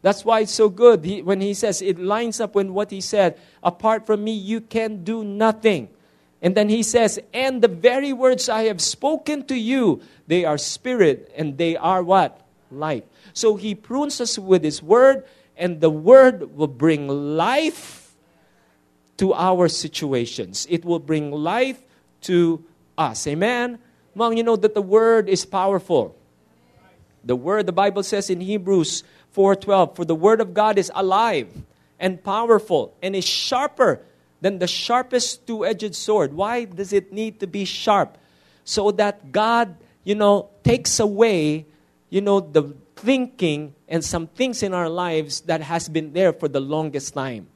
That's 0.02 0.24
why 0.24 0.40
it's 0.40 0.52
so 0.52 0.68
good 0.68 1.04
he, 1.04 1.22
when 1.22 1.40
he 1.40 1.54
says 1.54 1.80
it 1.80 1.98
lines 1.98 2.40
up 2.40 2.54
with 2.54 2.68
what 2.68 2.90
he 2.90 3.00
said. 3.00 3.40
Apart 3.62 4.06
from 4.06 4.22
me, 4.22 4.32
you 4.32 4.60
can 4.60 5.02
do 5.04 5.24
nothing. 5.24 5.88
And 6.42 6.54
then 6.54 6.68
he 6.68 6.82
says, 6.82 7.18
And 7.32 7.62
the 7.62 7.68
very 7.68 8.12
words 8.12 8.50
I 8.50 8.64
have 8.64 8.82
spoken 8.82 9.46
to 9.46 9.54
you, 9.56 10.02
they 10.26 10.44
are 10.44 10.58
spirit 10.58 11.32
and 11.34 11.56
they 11.56 11.76
are 11.76 12.02
what? 12.02 12.46
Life. 12.70 13.04
So 13.32 13.56
he 13.56 13.74
prunes 13.74 14.20
us 14.20 14.38
with 14.38 14.62
his 14.62 14.82
word, 14.82 15.24
and 15.56 15.80
the 15.80 15.88
word 15.88 16.54
will 16.54 16.68
bring 16.68 17.08
life 17.08 18.14
to 19.16 19.32
our 19.32 19.68
situations. 19.68 20.66
It 20.68 20.84
will 20.84 20.98
bring 20.98 21.30
life 21.30 21.80
to 22.22 22.62
us. 22.98 23.26
Amen? 23.26 23.78
Mom, 24.14 24.32
you 24.34 24.42
know 24.42 24.56
that 24.56 24.74
the 24.74 24.82
word 24.82 25.28
is 25.28 25.44
powerful. 25.44 26.16
The 27.24 27.36
word, 27.36 27.66
the 27.66 27.72
Bible 27.72 28.02
says 28.02 28.30
in 28.30 28.40
Hebrews 28.40 29.02
4:12, 29.34 29.96
for 29.96 30.04
the 30.04 30.14
word 30.14 30.40
of 30.40 30.54
God 30.54 30.78
is 30.78 30.92
alive 30.94 31.48
and 31.98 32.22
powerful 32.22 32.94
and 33.02 33.16
is 33.16 33.24
sharper 33.24 34.02
than 34.40 34.58
the 34.58 34.66
sharpest 34.66 35.46
two-edged 35.46 35.94
sword. 35.94 36.34
Why 36.34 36.64
does 36.64 36.92
it 36.92 37.12
need 37.12 37.40
to 37.40 37.46
be 37.46 37.64
sharp? 37.64 38.18
So 38.64 38.90
that 38.92 39.32
God, 39.32 39.74
you 40.04 40.14
know, 40.14 40.50
takes 40.62 41.00
away, 41.00 41.66
you 42.10 42.20
know, 42.20 42.40
the 42.40 42.74
thinking 42.96 43.74
and 43.88 44.04
some 44.04 44.26
things 44.26 44.62
in 44.62 44.72
our 44.72 44.88
lives 44.88 45.40
that 45.42 45.62
has 45.62 45.88
been 45.88 46.12
there 46.12 46.32
for 46.32 46.48
the 46.48 46.60
longest 46.60 47.14
time. 47.14 47.48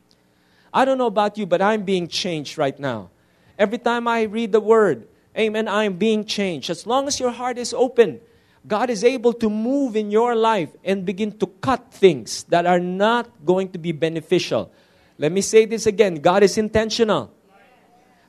I 0.72 0.84
don't 0.84 0.98
know 0.98 1.06
about 1.06 1.38
you, 1.38 1.46
but 1.46 1.62
I'm 1.62 1.82
being 1.82 2.08
changed 2.08 2.58
right 2.58 2.78
now. 2.78 3.10
Every 3.58 3.78
time 3.78 4.08
I 4.08 4.22
read 4.22 4.52
the 4.52 4.60
word, 4.60 5.08
amen, 5.38 5.68
I 5.68 5.84
am 5.84 5.94
being 5.94 6.24
changed. 6.24 6.70
As 6.70 6.86
long 6.86 7.06
as 7.06 7.20
your 7.20 7.30
heart 7.30 7.58
is 7.58 7.72
open, 7.72 8.20
God 8.66 8.90
is 8.90 9.04
able 9.04 9.32
to 9.34 9.48
move 9.48 9.96
in 9.96 10.10
your 10.10 10.34
life 10.34 10.70
and 10.84 11.04
begin 11.04 11.38
to 11.38 11.46
cut 11.46 11.92
things 11.92 12.44
that 12.44 12.66
are 12.66 12.80
not 12.80 13.30
going 13.44 13.70
to 13.72 13.78
be 13.78 13.92
beneficial. 13.92 14.72
Let 15.16 15.32
me 15.32 15.40
say 15.40 15.64
this 15.64 15.86
again 15.86 16.16
God 16.16 16.42
is 16.42 16.58
intentional. 16.58 17.32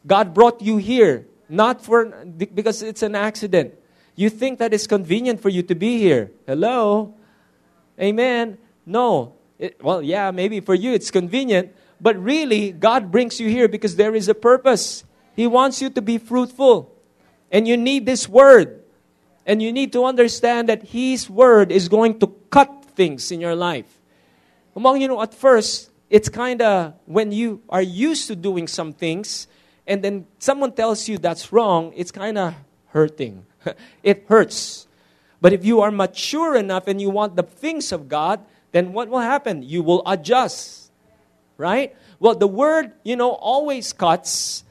God 0.07 0.33
brought 0.33 0.61
you 0.61 0.77
here, 0.77 1.27
not 1.49 1.83
for 1.83 2.05
because 2.53 2.81
it's 2.81 3.03
an 3.03 3.15
accident. 3.15 3.75
You 4.15 4.29
think 4.29 4.59
that 4.59 4.73
it's 4.73 4.87
convenient 4.87 5.41
for 5.41 5.49
you 5.49 5.63
to 5.63 5.75
be 5.75 5.97
here. 5.97 6.31
Hello? 6.45 7.15
Amen. 7.99 8.57
No. 8.85 9.35
It, 9.57 9.83
well, 9.83 10.01
yeah, 10.01 10.31
maybe 10.31 10.61
for 10.61 10.73
you 10.73 10.93
it's 10.93 11.11
convenient, 11.11 11.75
but 11.99 12.17
really, 12.17 12.71
God 12.71 13.11
brings 13.11 13.39
you 13.39 13.49
here 13.49 13.67
because 13.67 13.97
there 13.97 14.15
is 14.15 14.29
a 14.29 14.33
purpose. 14.33 15.03
He 15.35 15.47
wants 15.47 15.81
you 15.81 15.89
to 15.91 16.01
be 16.01 16.17
fruitful. 16.17 16.95
And 17.51 17.67
you 17.67 17.77
need 17.77 18.05
this 18.05 18.27
word. 18.27 18.83
And 19.45 19.61
you 19.61 19.71
need 19.71 19.93
to 19.93 20.05
understand 20.05 20.69
that 20.69 20.83
His 20.83 21.29
word 21.29 21.71
is 21.71 21.89
going 21.89 22.19
to 22.19 22.27
cut 22.49 22.85
things 22.95 23.31
in 23.31 23.41
your 23.41 23.55
life. 23.55 23.99
Among 24.75 25.01
you 25.01 25.07
know, 25.07 25.21
at 25.21 25.33
first, 25.33 25.89
it's 26.09 26.29
kind 26.29 26.61
of 26.61 26.93
when 27.05 27.31
you 27.31 27.61
are 27.69 27.81
used 27.81 28.27
to 28.27 28.35
doing 28.35 28.67
some 28.67 28.93
things 28.93 29.47
and 29.89 30.03
then 30.03 30.27
someone 30.37 30.71
tells 30.71 31.09
you 31.09 31.17
that's 31.17 31.51
wrong, 31.51 31.91
it's 31.95 32.11
kind 32.11 32.37
of 32.37 32.53
hurting. 32.89 33.43
it 34.03 34.25
hurts. 34.29 34.87
But 35.41 35.51
if 35.51 35.65
you 35.65 35.81
are 35.81 35.89
mature 35.89 36.55
enough 36.55 36.87
and 36.87 37.01
you 37.01 37.09
want 37.09 37.35
the 37.35 37.41
things 37.41 37.91
of 37.91 38.07
God, 38.07 38.39
then 38.71 38.93
what 38.93 39.09
will 39.09 39.19
happen? 39.19 39.63
You 39.63 39.81
will 39.81 40.03
adjust. 40.05 40.91
Right? 41.57 41.95
Well, 42.19 42.35
the 42.35 42.47
word, 42.47 42.91
you 43.03 43.15
know, 43.15 43.31
always 43.31 43.91
cuts 43.91 44.63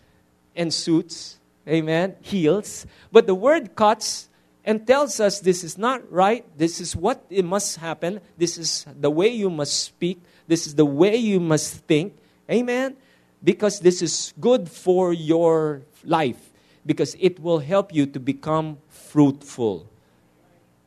and 0.54 0.72
suits, 0.72 1.37
amen, 1.68 2.16
heals. 2.20 2.86
But 3.12 3.26
the 3.26 3.34
word 3.34 3.76
cuts 3.76 4.28
and 4.64 4.86
tells 4.86 5.20
us 5.20 5.40
this 5.40 5.62
is 5.62 5.78
not 5.78 6.10
right, 6.10 6.44
this 6.56 6.80
is 6.80 6.96
what 6.96 7.24
it 7.30 7.44
must 7.44 7.76
happen, 7.76 8.20
this 8.36 8.58
is 8.58 8.86
the 8.98 9.10
way 9.10 9.28
you 9.28 9.50
must 9.50 9.84
speak, 9.84 10.22
this 10.46 10.66
is 10.66 10.74
the 10.74 10.84
way 10.84 11.16
you 11.16 11.40
must 11.40 11.86
think, 11.86 12.16
amen, 12.50 12.96
because 13.42 13.80
this 13.80 14.02
is 14.02 14.32
good 14.40 14.68
for 14.68 15.12
your 15.12 15.82
life. 16.04 16.48
because 16.88 17.14
it 17.20 17.38
will 17.38 17.58
help 17.58 17.94
you 17.94 18.06
to 18.06 18.18
become 18.18 18.78
fruitful. 18.88 19.86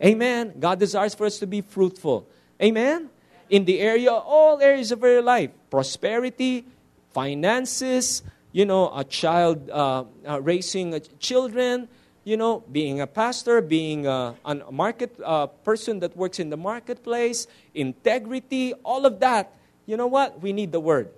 Amen. 0.03 0.53
God 0.59 0.79
desires 0.79 1.13
for 1.13 1.27
us 1.27 1.37
to 1.37 1.45
be 1.45 1.61
fruitful. 1.61 2.27
Amen. 2.59 3.07
In 3.51 3.65
the 3.65 3.79
area, 3.79 4.11
all 4.11 4.59
areas 4.59 4.91
of 4.91 5.03
our 5.03 5.21
life 5.21 5.51
prosperity, 5.69 6.65
finances, 7.13 8.23
you 8.51 8.65
know, 8.65 8.91
a 8.95 9.03
child 9.03 9.69
uh, 9.69 10.03
uh, 10.27 10.41
raising 10.41 10.99
children, 11.19 11.87
you 12.23 12.37
know, 12.37 12.63
being 12.71 13.01
a 13.01 13.07
pastor, 13.07 13.61
being 13.61 14.05
a, 14.05 14.35
a 14.45 14.71
market 14.71 15.15
uh, 15.23 15.47
person 15.47 15.99
that 15.99 16.15
works 16.15 16.39
in 16.39 16.49
the 16.49 16.57
marketplace, 16.57 17.47
integrity, 17.73 18.73
all 18.83 19.05
of 19.05 19.19
that. 19.19 19.53
You 19.85 19.97
know 19.97 20.07
what? 20.07 20.41
We 20.41 20.53
need 20.53 20.71
the 20.71 20.79
Word. 20.79 21.09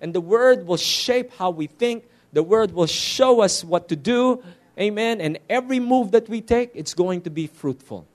And 0.00 0.14
the 0.14 0.20
Word 0.20 0.66
will 0.66 0.76
shape 0.76 1.32
how 1.36 1.50
we 1.50 1.66
think, 1.66 2.04
the 2.32 2.42
Word 2.42 2.72
will 2.72 2.86
show 2.86 3.40
us 3.40 3.62
what 3.62 3.88
to 3.90 3.96
do. 3.96 4.42
Amen. 4.78 5.20
And 5.20 5.38
every 5.48 5.78
move 5.78 6.12
that 6.12 6.28
we 6.28 6.40
take, 6.40 6.72
it's 6.74 6.94
going 6.94 7.22
to 7.22 7.30
be 7.30 7.46
fruitful. 7.46 8.06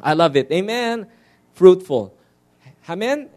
I 0.00 0.14
love 0.14 0.36
it. 0.36 0.50
Amen. 0.50 1.08
Fruitful. 1.54 2.14
Amen. 2.88 3.28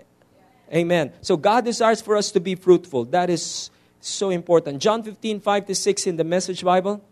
Amen. 0.72 1.14
So 1.22 1.36
God 1.36 1.66
desires 1.66 2.02
for 2.02 2.16
us 2.16 2.32
to 2.32 2.40
be 2.40 2.56
fruitful. 2.56 3.06
That 3.06 3.30
is 3.30 3.70
so 4.00 4.30
important. 4.30 4.82
John 4.82 5.04
15, 5.04 5.40
5 5.40 5.66
to 5.68 5.76
6 5.76 6.08
in 6.08 6.18
the 6.18 6.24
Message 6.24 6.64
Bible. 6.64 7.04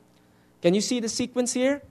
Can 0.62 0.74
you 0.74 0.82
see 0.82 1.00
the 1.00 1.10
sequence 1.10 1.54
here? 1.54 1.82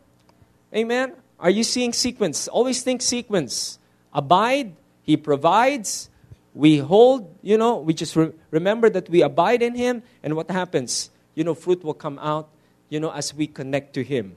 Amen. 0.74 1.12
Are 1.38 1.50
you 1.50 1.62
seeing 1.62 1.92
sequence? 1.92 2.48
Always 2.48 2.82
think 2.82 3.02
sequence. 3.02 3.78
Abide, 4.12 4.74
He 5.02 5.16
provides. 5.16 6.10
We 6.54 6.78
hold, 6.78 7.36
you 7.42 7.58
know, 7.58 7.76
we 7.76 7.94
just 7.94 8.14
re- 8.16 8.32
remember 8.50 8.88
that 8.90 9.10
we 9.10 9.22
abide 9.22 9.62
in 9.62 9.74
Him, 9.74 10.02
and 10.22 10.36
what 10.36 10.50
happens? 10.50 11.10
You 11.34 11.44
know, 11.44 11.54
fruit 11.54 11.82
will 11.84 11.94
come 11.94 12.18
out, 12.20 12.48
you 12.88 13.00
know, 13.00 13.10
as 13.10 13.34
we 13.34 13.46
connect 13.46 13.92
to 13.94 14.04
Him. 14.04 14.36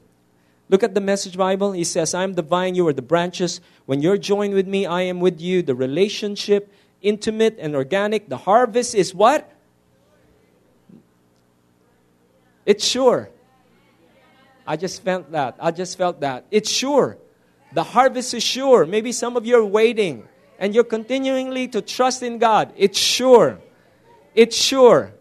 Look 0.69 0.83
at 0.83 0.93
the 0.93 1.01
message 1.01 1.37
Bible. 1.37 1.71
He 1.71 1.83
says, 1.83 2.13
I 2.13 2.23
am 2.23 2.33
the 2.33 2.41
vine, 2.41 2.75
you 2.75 2.87
are 2.87 2.93
the 2.93 3.01
branches. 3.01 3.61
When 3.85 4.01
you're 4.01 4.17
joined 4.17 4.53
with 4.53 4.67
me, 4.67 4.85
I 4.85 5.03
am 5.03 5.21
with 5.21 5.39
you. 5.39 5.61
The 5.61 5.75
relationship, 5.75 6.73
intimate 7.01 7.57
and 7.59 7.75
organic. 7.75 8.27
The 8.27 8.37
harvest 8.37 8.93
is 8.93 9.15
what? 9.15 9.49
It's 12.67 12.85
sure. 12.85 13.29
I 14.67 14.75
just 14.75 15.01
felt 15.01 15.31
that. 15.31 15.55
I 15.57 15.71
just 15.71 15.97
felt 15.97 16.19
that. 16.19 16.45
It's 16.51 16.69
sure. 16.69 17.17
The 17.71 17.83
harvest 17.83 18.33
is 18.33 18.43
sure. 18.43 18.85
Maybe 18.85 19.13
some 19.13 19.37
of 19.37 19.45
you 19.45 19.55
are 19.55 19.65
waiting 19.65 20.27
and 20.59 20.75
you're 20.75 20.83
continually 20.83 21.69
to 21.69 21.81
trust 21.81 22.23
in 22.23 22.39
God. 22.39 22.73
It's 22.75 22.99
sure. 22.99 23.59
It's 24.35 24.57
sure. 24.57 25.13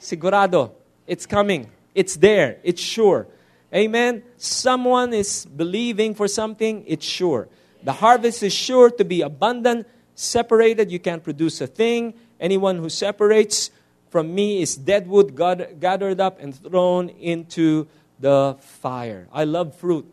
Sigurado. 0.00 0.72
It's 1.06 1.24
coming. 1.24 1.70
It's 1.94 2.16
there. 2.16 2.58
It's 2.64 2.82
sure. 2.82 3.28
Amen. 3.72 4.24
Someone 4.36 5.12
is 5.12 5.46
believing 5.46 6.16
for 6.16 6.26
something. 6.26 6.82
It's 6.84 7.06
sure. 7.06 7.48
The 7.84 7.92
harvest 7.92 8.42
is 8.42 8.52
sure 8.52 8.90
to 8.90 9.04
be 9.04 9.22
abundant. 9.22 9.86
Separated, 10.16 10.90
you 10.90 10.98
can't 10.98 11.22
produce 11.22 11.60
a 11.60 11.68
thing. 11.68 12.14
Anyone 12.40 12.78
who 12.78 12.88
separates 12.88 13.70
from 14.10 14.34
me 14.34 14.62
is 14.62 14.76
dead 14.76 15.06
wood 15.06 15.36
gathered 15.36 16.20
up 16.20 16.40
and 16.40 16.54
thrown 16.54 17.08
into 17.08 17.86
the 18.18 18.56
fire. 18.60 19.28
I 19.32 19.44
love 19.44 19.74
fruit. 19.74 20.06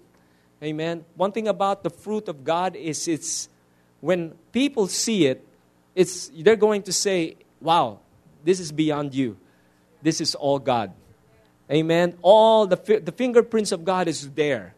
Amen. 0.63 1.05
One 1.15 1.31
thing 1.31 1.47
about 1.47 1.83
the 1.83 1.89
fruit 1.89 2.27
of 2.27 2.43
God 2.43 2.75
is 2.75 3.07
it's 3.07 3.49
when 4.01 4.33
people 4.51 4.87
see 4.87 5.27
it, 5.27 5.45
it's 5.93 6.29
they're 6.29 6.55
going 6.55 6.83
to 6.83 6.93
say, 6.93 7.37
"Wow, 7.61 7.99
this 8.43 8.59
is 8.59 8.71
beyond 8.71 9.13
you. 9.13 9.37
This 10.01 10.21
is 10.21 10.35
all 10.35 10.59
God." 10.59 10.91
Amen. 11.71 12.17
All 12.21 12.67
the 12.67 12.77
the 13.03 13.11
fingerprints 13.11 13.71
of 13.71 13.83
God 13.83 14.07
is 14.07 14.29
there. 14.31 14.75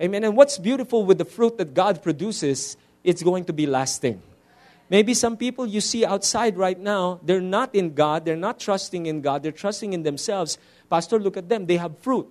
Amen. 0.00 0.24
And 0.24 0.36
what's 0.36 0.58
beautiful 0.58 1.04
with 1.04 1.18
the 1.18 1.24
fruit 1.24 1.56
that 1.58 1.72
God 1.72 2.02
produces, 2.02 2.76
it's 3.02 3.22
going 3.22 3.44
to 3.46 3.52
be 3.52 3.66
lasting. 3.66 4.20
Maybe 4.88 5.14
some 5.14 5.36
people 5.36 5.66
you 5.66 5.80
see 5.80 6.04
outside 6.04 6.56
right 6.56 6.78
now, 6.78 7.20
they're 7.22 7.40
not 7.40 7.74
in 7.74 7.94
God, 7.94 8.24
they're 8.24 8.36
not 8.36 8.60
trusting 8.60 9.06
in 9.06 9.20
God, 9.20 9.42
they're 9.42 9.52
trusting 9.52 9.92
in 9.92 10.04
themselves. 10.04 10.58
Pastor, 10.88 11.18
look 11.18 11.36
at 11.36 11.48
them. 11.48 11.66
They 11.66 11.76
have 11.76 11.98
fruit. 11.98 12.28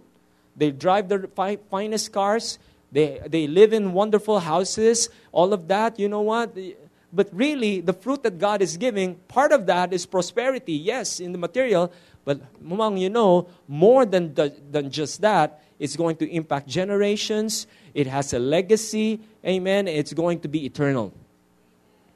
They 0.55 0.71
drive 0.71 1.09
the 1.09 1.29
fi- 1.35 1.57
finest 1.69 2.13
cars. 2.13 2.57
They, 2.91 3.19
they 3.27 3.47
live 3.47 3.73
in 3.73 3.91
wonderful 3.91 4.39
houses. 4.39 5.09
All 5.33 5.51
of 5.51 5.67
that, 5.67 5.99
you 5.99 6.07
know 6.07 6.21
what? 6.21 6.57
But 7.11 7.29
really, 7.33 7.81
the 7.81 7.91
fruit 7.91 8.23
that 8.23 8.39
God 8.39 8.61
is 8.61 8.77
giving, 8.77 9.15
part 9.27 9.51
of 9.51 9.65
that 9.65 9.91
is 9.91 10.05
prosperity, 10.05 10.73
yes, 10.73 11.19
in 11.19 11.33
the 11.33 11.37
material. 11.37 11.91
But 12.23 12.39
among 12.61 12.97
you 12.97 13.09
know, 13.09 13.47
more 13.67 14.05
than, 14.05 14.33
the, 14.33 14.55
than 14.71 14.91
just 14.91 15.21
that, 15.21 15.61
it's 15.77 15.97
going 15.97 16.15
to 16.17 16.31
impact 16.31 16.67
generations. 16.67 17.67
It 17.93 18.07
has 18.07 18.33
a 18.33 18.39
legacy. 18.39 19.19
Amen. 19.45 19.89
It's 19.89 20.13
going 20.13 20.39
to 20.41 20.47
be 20.47 20.65
eternal. 20.65 21.13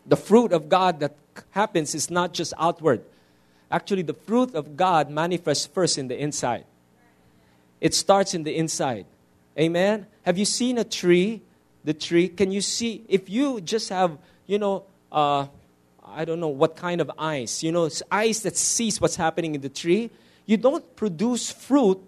The 0.09 0.17
fruit 0.17 0.51
of 0.51 0.67
God 0.69 0.99
that 0.99 1.15
happens 1.51 1.93
is 1.93 2.09
not 2.09 2.33
just 2.33 2.53
outward. 2.57 3.01
Actually, 3.71 4.01
the 4.01 4.15
fruit 4.15 4.55
of 4.55 4.75
God 4.75 5.09
manifests 5.09 5.67
first 5.67 5.97
in 5.97 6.07
the 6.07 6.19
inside. 6.19 6.65
It 7.79 7.93
starts 7.93 8.33
in 8.33 8.43
the 8.43 8.55
inside. 8.55 9.05
Amen. 9.57 10.07
Have 10.23 10.37
you 10.37 10.45
seen 10.45 10.79
a 10.79 10.83
tree? 10.83 11.41
The 11.83 11.93
tree. 11.93 12.27
Can 12.27 12.51
you 12.51 12.61
see? 12.61 13.03
If 13.07 13.29
you 13.29 13.61
just 13.61 13.89
have, 13.89 14.17
you 14.47 14.57
know, 14.57 14.83
uh, 15.11 15.45
I 16.03 16.25
don't 16.25 16.39
know 16.39 16.49
what 16.49 16.75
kind 16.75 17.01
of 17.01 17.11
eyes, 17.17 17.61
you 17.61 17.71
know, 17.71 17.87
eyes 18.11 18.41
that 18.41 18.57
sees 18.57 18.99
what's 18.99 19.15
happening 19.15 19.53
in 19.53 19.61
the 19.61 19.69
tree. 19.69 20.09
You 20.47 20.57
don't 20.57 20.95
produce 20.95 21.51
fruit 21.51 22.01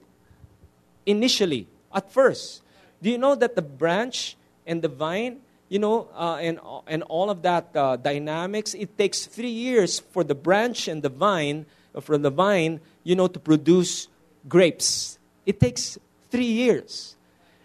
initially, 1.05 1.67
at 1.93 2.11
first. 2.11 2.63
Do 3.01 3.11
you 3.11 3.19
know 3.19 3.35
that 3.35 3.55
the 3.55 3.61
branch 3.61 4.35
and 4.65 4.81
the 4.81 4.87
vine, 4.87 5.41
you 5.71 5.79
know, 5.79 6.09
uh, 6.13 6.35
and, 6.41 6.59
and 6.85 7.01
all 7.03 7.29
of 7.29 7.43
that 7.43 7.73
uh, 7.73 7.95
dynamics, 7.95 8.73
it 8.73 8.97
takes 8.97 9.25
three 9.25 9.55
years 9.55 10.01
for 10.01 10.21
the 10.21 10.35
branch 10.35 10.89
and 10.89 11.01
the 11.01 11.07
vine, 11.07 11.65
uh, 11.95 12.01
for 12.01 12.17
the 12.17 12.29
vine, 12.29 12.81
you 13.05 13.15
know, 13.15 13.27
to 13.27 13.39
produce 13.39 14.09
grapes. 14.49 15.17
It 15.45 15.61
takes 15.61 15.97
three 16.29 16.51
years. 16.51 17.15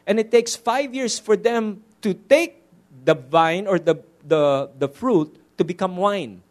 And 0.06 0.20
it 0.20 0.30
takes 0.30 0.54
five 0.54 0.94
years 0.94 1.18
for 1.18 1.36
them 1.36 1.82
to 2.02 2.14
take 2.14 2.62
the 3.04 3.16
vine 3.16 3.66
or 3.66 3.80
the, 3.80 3.96
the, 4.24 4.70
the 4.78 4.86
fruit 4.88 5.34
to 5.58 5.64
become 5.64 5.96
wine. 5.96 6.42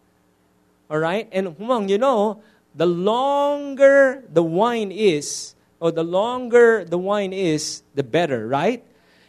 All 0.92 1.00
right? 1.00 1.30
And 1.32 1.56
humang, 1.56 1.88
you 1.88 1.98
know, 1.98 2.44
the 2.76 2.86
longer 2.86 4.26
the 4.28 4.44
wine 4.44 4.92
is, 4.92 5.56
or 5.80 5.94
the 5.94 6.04
longer 6.04 6.84
the 6.84 6.98
wine 6.98 7.32
is, 7.32 7.82
the 7.96 8.04
better, 8.04 8.46
right? 8.46 8.84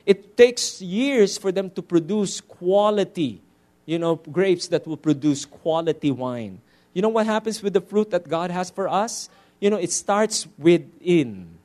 It 0.07 0.37
takes 0.37 0.81
years 0.81 1.37
for 1.37 1.51
them 1.51 1.69
to 1.71 1.83
produce 1.83 2.41
quality, 2.41 3.43
you 3.85 3.99
know, 3.99 4.17
grapes 4.17 4.69
that 4.69 4.87
will 4.87 4.97
produce 4.97 5.45
quality 5.45 6.13
wine. 6.13 6.61
You 6.95 7.03
know 7.03 7.11
what 7.11 7.27
happens 7.27 7.63
with 7.63 7.75
the 7.75 7.81
fruit 7.81 8.11
that 8.11 8.29
God 8.29 8.51
has 8.51 8.71
for 8.71 8.89
us? 8.89 9.29
You 9.61 9.69
know, 9.69 9.77
it 9.77 9.91
starts 9.91 10.47
within. 10.57 11.59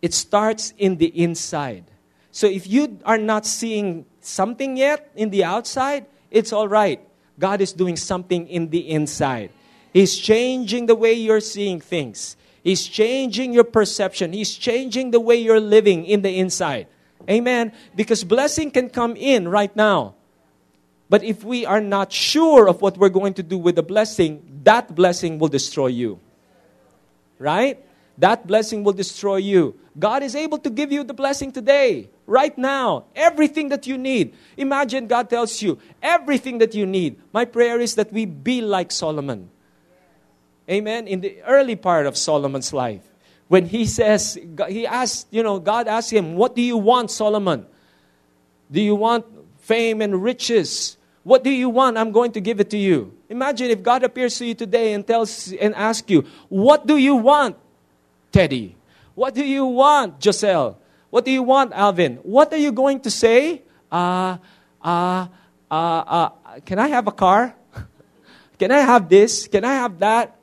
It 0.00 0.14
starts 0.14 0.72
in 0.78 0.96
the 0.96 1.06
inside. 1.06 1.84
So 2.30 2.46
if 2.46 2.66
you 2.66 2.98
are 3.04 3.18
not 3.18 3.46
seeing 3.46 4.06
something 4.20 4.76
yet 4.76 5.10
in 5.16 5.30
the 5.30 5.44
outside, 5.44 6.06
it's 6.30 6.52
all 6.52 6.68
right. 6.68 7.00
God 7.38 7.60
is 7.60 7.72
doing 7.72 7.96
something 7.96 8.46
in 8.48 8.70
the 8.70 8.90
inside. 8.90 9.50
He's 9.92 10.16
changing 10.16 10.86
the 10.86 10.94
way 10.94 11.14
you're 11.14 11.40
seeing 11.40 11.80
things. 11.80 12.36
He's 12.64 12.86
changing 12.86 13.52
your 13.52 13.64
perception. 13.64 14.32
He's 14.32 14.54
changing 14.54 15.12
the 15.12 15.20
way 15.20 15.36
you're 15.36 15.60
living 15.60 16.06
in 16.06 16.22
the 16.22 16.38
inside. 16.38 16.88
Amen. 17.30 17.72
Because 17.94 18.24
blessing 18.24 18.72
can 18.72 18.88
come 18.88 19.14
in 19.16 19.46
right 19.46 19.74
now. 19.76 20.14
But 21.08 21.22
if 21.22 21.44
we 21.44 21.64
are 21.66 21.80
not 21.80 22.10
sure 22.10 22.66
of 22.66 22.80
what 22.80 22.98
we're 22.98 23.10
going 23.10 23.34
to 23.34 23.42
do 23.42 23.58
with 23.58 23.76
the 23.76 23.82
blessing, 23.82 24.42
that 24.64 24.94
blessing 24.94 25.38
will 25.38 25.48
destroy 25.48 25.88
you. 25.88 26.18
Right? 27.38 27.78
that 28.18 28.46
blessing 28.46 28.84
will 28.84 28.92
destroy 28.92 29.36
you. 29.36 29.78
God 29.98 30.22
is 30.22 30.34
able 30.34 30.58
to 30.58 30.70
give 30.70 30.92
you 30.92 31.04
the 31.04 31.14
blessing 31.14 31.52
today, 31.52 32.10
right 32.26 32.56
now, 32.56 33.04
everything 33.14 33.68
that 33.68 33.86
you 33.86 33.98
need. 33.98 34.34
Imagine 34.56 35.06
God 35.06 35.30
tells 35.30 35.62
you 35.62 35.78
everything 36.02 36.58
that 36.58 36.74
you 36.74 36.86
need. 36.86 37.20
My 37.32 37.44
prayer 37.44 37.80
is 37.80 37.94
that 37.96 38.12
we 38.12 38.24
be 38.24 38.60
like 38.60 38.90
Solomon. 38.90 39.50
Amen. 40.70 41.06
In 41.06 41.20
the 41.20 41.42
early 41.42 41.76
part 41.76 42.06
of 42.06 42.16
Solomon's 42.16 42.72
life, 42.72 43.02
when 43.48 43.66
he 43.66 43.84
says, 43.84 44.38
he 44.68 44.86
asked, 44.86 45.28
you 45.30 45.42
know, 45.42 45.58
God 45.58 45.88
asked 45.88 46.10
him, 46.10 46.36
What 46.36 46.56
do 46.56 46.62
you 46.62 46.76
want, 46.76 47.10
Solomon? 47.10 47.66
Do 48.70 48.80
you 48.80 48.94
want 48.94 49.26
fame 49.58 50.00
and 50.00 50.22
riches? 50.22 50.96
What 51.22 51.44
do 51.44 51.50
you 51.50 51.68
want? 51.68 51.96
I'm 51.96 52.12
going 52.12 52.32
to 52.32 52.40
give 52.40 52.60
it 52.60 52.70
to 52.70 52.78
you. 52.78 53.16
Imagine 53.28 53.70
if 53.70 53.82
God 53.82 54.02
appears 54.02 54.36
to 54.38 54.46
you 54.46 54.54
today 54.54 54.92
and 54.92 55.06
tells 55.06 55.52
and 55.52 55.74
asks 55.74 56.10
you, 56.10 56.24
What 56.48 56.86
do 56.86 56.96
you 56.96 57.16
want? 57.16 57.56
Teddy? 58.32 58.76
What 59.14 59.34
do 59.34 59.44
you 59.44 59.64
want, 59.66 60.22
Giselle? 60.22 60.78
What 61.10 61.24
do 61.24 61.30
you 61.30 61.42
want, 61.42 61.72
Alvin? 61.72 62.16
What 62.22 62.52
are 62.52 62.58
you 62.58 62.72
going 62.72 63.00
to 63.00 63.10
say? 63.10 63.62
Uh, 63.92 64.38
uh, 64.82 65.28
uh, 65.70 65.74
uh, 65.74 66.28
can 66.64 66.78
I 66.78 66.88
have 66.88 67.06
a 67.06 67.12
car? 67.12 67.54
can 68.58 68.72
I 68.72 68.80
have 68.80 69.08
this? 69.08 69.46
Can 69.46 69.64
I 69.64 69.74
have 69.74 69.98
that? 70.00 70.36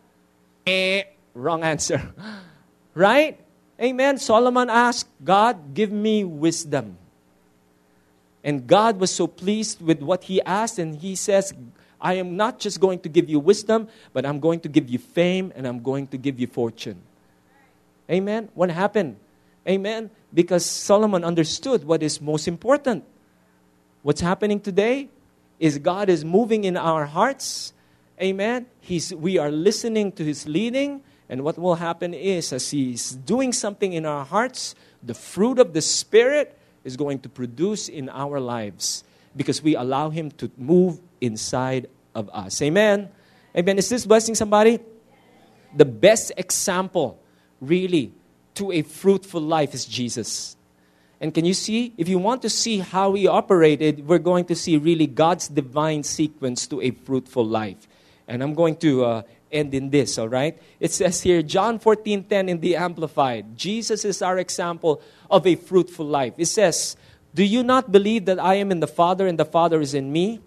Eh, 0.65 1.04
wrong 1.34 1.63
answer. 1.63 2.02
Right? 2.93 3.39
Amen. 3.82 4.17
Solomon 4.17 4.69
asked, 4.69 5.08
God, 5.24 5.74
give 5.74 5.93
me 5.93 6.26
wisdom. 6.26 6.97
And 8.43 8.67
God 8.67 9.00
was 9.00 9.12
so 9.12 9.28
pleased 9.28 9.82
with 9.82 10.02
what 10.02 10.26
he 10.26 10.41
asked, 10.41 10.78
and 10.78 10.95
he 10.95 11.15
says, 11.15 11.54
I 12.02 12.15
am 12.15 12.36
not 12.36 12.60
just 12.60 12.80
going 12.80 13.00
to 13.02 13.10
give 13.10 13.30
you 13.30 13.39
wisdom, 13.39 13.88
but 14.12 14.26
I'm 14.26 14.39
going 14.39 14.60
to 14.62 14.69
give 14.69 14.89
you 14.89 14.97
fame 14.97 15.54
and 15.56 15.67
I'm 15.67 15.84
going 15.84 16.08
to 16.08 16.17
give 16.17 16.39
you 16.39 16.47
fortune. 16.47 17.00
Amen. 18.10 18.50
What 18.56 18.71
happened? 18.71 19.17
Amen. 19.67 20.10
Because 20.34 20.65
Solomon 20.65 21.24
understood 21.24 21.84
what 21.84 22.02
is 22.02 22.19
most 22.19 22.47
important. 22.47 23.06
What's 24.02 24.21
happening 24.21 24.60
today 24.60 25.10
is 25.60 25.78
God 25.78 26.10
is 26.10 26.26
moving 26.26 26.63
in 26.63 26.76
our 26.76 27.06
hearts. 27.06 27.74
Amen. 28.21 28.67
He's, 28.81 29.13
we 29.15 29.39
are 29.39 29.49
listening 29.49 30.12
to 30.13 30.23
His 30.23 30.47
leading. 30.47 31.01
And 31.27 31.43
what 31.43 31.57
will 31.57 31.75
happen 31.75 32.13
is, 32.13 32.53
as 32.53 32.69
He's 32.69 33.12
doing 33.12 33.51
something 33.51 33.93
in 33.93 34.05
our 34.05 34.23
hearts, 34.23 34.75
the 35.01 35.15
fruit 35.15 35.57
of 35.57 35.73
the 35.73 35.81
Spirit 35.81 36.57
is 36.84 36.95
going 36.97 37.19
to 37.19 37.29
produce 37.29 37.89
in 37.89 38.10
our 38.10 38.39
lives 38.39 39.03
because 39.36 39.63
we 39.63 39.75
allow 39.75 40.10
Him 40.10 40.29
to 40.31 40.51
move 40.57 40.99
inside 41.19 41.88
of 42.13 42.29
us. 42.31 42.62
Amen. 42.62 43.10
Amen. 43.57 43.77
Is 43.77 43.89
this 43.89 44.05
blessing 44.05 44.36
somebody? 44.36 44.79
The 45.75 45.86
best 45.86 46.31
example, 46.38 47.19
really, 47.60 48.13
to 48.55 48.71
a 48.71 48.81
fruitful 48.84 49.41
life 49.41 49.73
is 49.73 49.86
Jesus. 49.86 50.57
And 51.19 51.34
can 51.34 51.45
you 51.45 51.53
see? 51.53 51.93
If 51.97 52.10
you 52.10 52.19
want 52.19 52.41
to 52.41 52.49
see 52.49 52.79
how 52.79 53.13
he 53.13 53.27
operated, 53.27 54.07
we're 54.07 54.19
going 54.19 54.45
to 54.45 54.55
see 54.55 54.77
really 54.77 55.07
God's 55.07 55.47
divine 55.47 56.03
sequence 56.03 56.67
to 56.67 56.81
a 56.81 56.91
fruitful 56.91 57.45
life. 57.45 57.88
And 58.27 58.41
I'm 58.41 58.53
going 58.53 58.75
to 58.77 59.05
uh, 59.05 59.21
end 59.51 59.73
in 59.73 59.89
this, 59.89 60.17
all 60.17 60.29
right? 60.29 60.57
It 60.79 60.91
says 60.91 61.21
here, 61.21 61.41
John 61.41 61.79
14 61.79 62.23
10 62.23 62.49
in 62.49 62.60
the 62.60 62.75
Amplified. 62.75 63.57
Jesus 63.57 64.05
is 64.05 64.21
our 64.21 64.38
example 64.38 65.01
of 65.29 65.45
a 65.45 65.55
fruitful 65.55 66.05
life. 66.05 66.34
It 66.38 66.47
says, 66.47 66.95
Do 67.34 67.43
you 67.43 67.63
not 67.63 67.91
believe 67.91 68.25
that 68.25 68.39
I 68.39 68.55
am 68.55 68.71
in 68.71 68.79
the 68.79 68.88
Father 68.88 69.27
and 69.27 69.38
the 69.38 69.45
Father 69.45 69.81
is 69.81 69.93
in 69.93 70.12
me? 70.12 70.41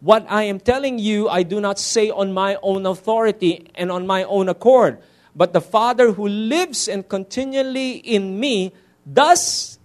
What 0.00 0.26
I 0.28 0.44
am 0.44 0.60
telling 0.60 0.98
you, 0.98 1.28
I 1.28 1.42
do 1.42 1.60
not 1.60 1.78
say 1.78 2.10
on 2.10 2.32
my 2.32 2.58
own 2.62 2.86
authority 2.86 3.70
and 3.74 3.90
on 3.90 4.06
my 4.06 4.24
own 4.24 4.48
accord 4.48 4.98
but 5.36 5.52
the 5.52 5.60
Father 5.60 6.12
who 6.12 6.26
lives 6.26 6.88
and 6.88 7.06
continually 7.06 7.92
in 8.00 8.40
me 8.40 8.72
does 9.04 9.78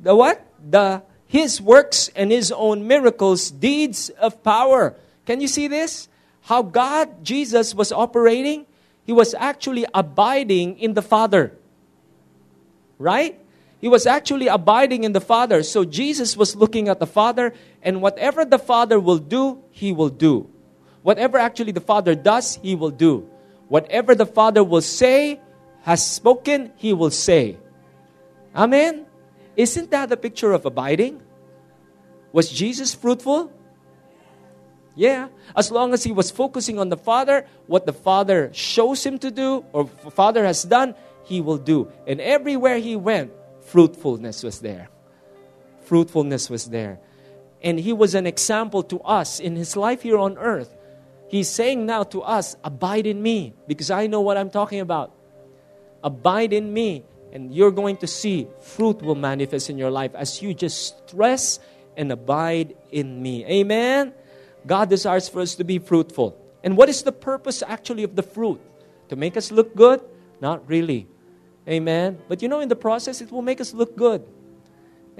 the 0.00 0.14
what? 0.16 0.44
The 0.58 1.02
his 1.26 1.60
works 1.60 2.10
and 2.14 2.30
his 2.30 2.50
own 2.50 2.86
miracles, 2.86 3.50
deeds 3.50 4.10
of 4.10 4.42
power. 4.42 4.96
Can 5.26 5.40
you 5.40 5.48
see 5.48 5.68
this? 5.68 6.08
How 6.44 6.62
God, 6.62 7.24
Jesus, 7.24 7.74
was 7.74 7.92
operating? 7.92 8.66
He 9.04 9.12
was 9.12 9.34
actually 9.34 9.84
abiding 9.92 10.78
in 10.78 10.94
the 10.94 11.02
Father. 11.02 11.52
Right? 12.98 13.40
He 13.80 13.88
was 13.88 14.06
actually 14.06 14.48
abiding 14.48 15.04
in 15.04 15.12
the 15.12 15.20
Father. 15.20 15.62
So 15.62 15.84
Jesus 15.84 16.36
was 16.36 16.56
looking 16.56 16.88
at 16.88 17.00
the 17.00 17.06
Father, 17.06 17.52
and 17.82 18.00
whatever 18.00 18.44
the 18.44 18.58
Father 18.58 18.98
will 19.00 19.18
do, 19.18 19.62
he 19.70 19.92
will 19.92 20.08
do. 20.08 20.48
Whatever 21.02 21.36
actually 21.36 21.72
the 21.72 21.84
Father 21.84 22.14
does, 22.14 22.56
he 22.62 22.74
will 22.74 22.90
do. 22.92 23.28
Whatever 23.68 24.14
the 24.14 24.26
Father 24.26 24.64
will 24.64 24.80
say, 24.80 25.40
has 25.84 26.00
spoken, 26.04 26.72
He 26.76 26.92
will 26.92 27.10
say. 27.10 27.58
Amen? 28.56 29.04
Isn't 29.54 29.90
that 29.90 30.08
the 30.08 30.16
picture 30.16 30.52
of 30.52 30.64
abiding? 30.64 31.20
Was 32.32 32.48
Jesus 32.48 32.94
fruitful? 32.94 33.52
Yeah. 34.94 35.28
As 35.56 35.70
long 35.70 35.92
as 35.92 36.04
he 36.04 36.12
was 36.12 36.30
focusing 36.30 36.78
on 36.78 36.88
the 36.88 36.96
Father, 36.96 37.46
what 37.66 37.86
the 37.86 37.92
Father 37.92 38.50
shows 38.52 39.04
him 39.04 39.18
to 39.18 39.30
do 39.30 39.64
or 39.72 39.86
Father 39.86 40.44
has 40.44 40.62
done, 40.62 40.94
he 41.24 41.40
will 41.40 41.58
do. 41.58 41.90
And 42.06 42.20
everywhere 42.20 42.78
he 42.78 42.96
went, 42.96 43.32
fruitfulness 43.62 44.42
was 44.42 44.60
there. 44.60 44.88
Fruitfulness 45.82 46.48
was 46.48 46.66
there. 46.66 47.00
And 47.62 47.80
he 47.80 47.92
was 47.92 48.14
an 48.14 48.26
example 48.26 48.82
to 48.84 49.00
us 49.00 49.40
in 49.40 49.56
his 49.56 49.76
life 49.76 50.02
here 50.02 50.18
on 50.18 50.38
earth 50.38 50.76
He's 51.34 51.48
saying 51.48 51.84
now 51.84 52.04
to 52.14 52.22
us, 52.22 52.54
Abide 52.62 53.08
in 53.08 53.20
me, 53.20 53.54
because 53.66 53.90
I 53.90 54.06
know 54.06 54.20
what 54.20 54.36
I'm 54.36 54.50
talking 54.50 54.78
about. 54.78 55.12
Abide 56.02 56.52
in 56.52 56.72
me, 56.72 57.04
and 57.32 57.52
you're 57.52 57.72
going 57.72 57.96
to 57.98 58.06
see 58.06 58.46
fruit 58.60 59.02
will 59.02 59.16
manifest 59.16 59.68
in 59.68 59.76
your 59.76 59.90
life 59.90 60.14
as 60.14 60.42
you 60.42 60.54
just 60.54 61.08
stress 61.08 61.58
and 61.96 62.12
abide 62.12 62.76
in 62.92 63.20
me. 63.20 63.44
Amen? 63.46 64.12
God 64.66 64.88
desires 64.88 65.28
for 65.28 65.40
us 65.40 65.54
to 65.56 65.64
be 65.64 65.78
fruitful. 65.78 66.36
And 66.62 66.76
what 66.76 66.88
is 66.88 67.02
the 67.02 67.12
purpose 67.12 67.62
actually 67.62 68.04
of 68.04 68.16
the 68.16 68.22
fruit? 68.22 68.60
To 69.08 69.16
make 69.16 69.36
us 69.36 69.52
look 69.52 69.76
good? 69.76 70.00
Not 70.40 70.68
really. 70.68 71.06
Amen? 71.68 72.18
But 72.28 72.42
you 72.42 72.48
know, 72.48 72.60
in 72.60 72.68
the 72.68 72.76
process, 72.76 73.20
it 73.20 73.30
will 73.30 73.42
make 73.42 73.60
us 73.60 73.74
look 73.74 73.96
good. 73.96 74.24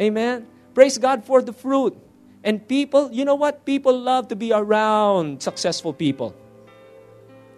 Amen? 0.01 0.47
Praise 0.75 0.99
God 0.99 1.25
for 1.25 1.43
the 1.43 1.53
fruit. 1.53 1.97
And 2.43 2.67
people, 2.67 3.11
you 3.13 3.25
know 3.25 3.35
what? 3.35 3.65
People 3.65 3.99
love 3.99 4.29
to 4.29 4.37
be 4.37 4.53
around 4.53 5.43
successful 5.43 5.93
people. 5.93 6.35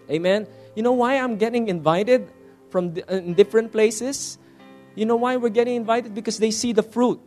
Amen. 0.09 0.47
You 0.75 0.83
know 0.83 0.93
why 0.93 1.15
I'm 1.15 1.35
getting 1.35 1.67
invited 1.67 2.31
from 2.69 2.95
uh, 3.09 3.15
in 3.15 3.33
different 3.33 3.71
places? 3.71 4.37
You 4.95 5.05
know 5.05 5.17
why 5.17 5.35
we're 5.35 5.49
getting 5.49 5.75
invited? 5.75 6.15
Because 6.15 6.37
they 6.37 6.51
see 6.51 6.71
the 6.71 6.83
fruit. 6.83 7.19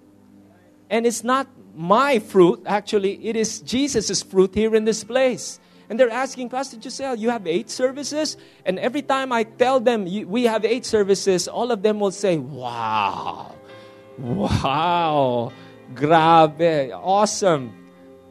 And 0.89 1.05
it's 1.05 1.23
not 1.23 1.47
my 1.81 2.19
fruit, 2.19 2.61
actually, 2.67 3.27
it 3.27 3.37
is 3.37 3.61
Jesus' 3.61 4.23
fruit 4.23 4.55
here 4.55 4.77
in 4.77 4.85
this 4.85 5.03
place. 5.03 5.59
And 5.89 5.99
they're 5.99 6.11
asking, 6.11 6.51
Pastor 6.51 6.77
Giselle, 6.81 7.17
you 7.17 7.31
have 7.31 7.47
eight 7.47 7.71
services? 7.71 8.37
And 8.67 8.79
every 8.79 9.01
time 9.01 9.33
I 9.33 9.45
tell 9.45 9.81
them 9.81 10.05
we 10.05 10.45
have 10.45 10.67
eight 10.67 10.85
services, 10.85 11.49
all 11.49 11.73
of 11.73 11.83
them 11.83 11.99
will 11.99 12.13
say, 12.13 12.37
Wow, 12.37 13.57
wow. 14.19 15.53
Grabe. 15.95 16.93
Awesome. 16.93 17.73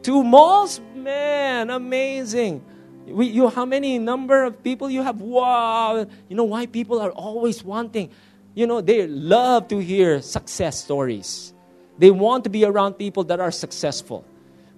Two 0.02 0.22
malls? 0.22 0.80
Man, 0.94 1.70
amazing. 1.70 2.64
We, 3.04 3.26
you, 3.26 3.48
how 3.48 3.66
many 3.66 3.98
number 3.98 4.44
of 4.44 4.62
people 4.62 4.88
you 4.88 5.02
have? 5.02 5.20
Wow. 5.20 6.06
You 6.28 6.36
know 6.36 6.44
why 6.44 6.66
people 6.66 7.00
are 7.00 7.10
always 7.10 7.64
wanting? 7.64 8.10
You 8.54 8.66
know, 8.66 8.80
they 8.80 9.06
love 9.06 9.68
to 9.68 9.78
hear 9.78 10.22
success 10.22 10.84
stories. 10.84 11.52
They 12.00 12.10
want 12.10 12.44
to 12.44 12.50
be 12.50 12.64
around 12.64 12.94
people 12.94 13.24
that 13.24 13.40
are 13.40 13.50
successful. 13.50 14.24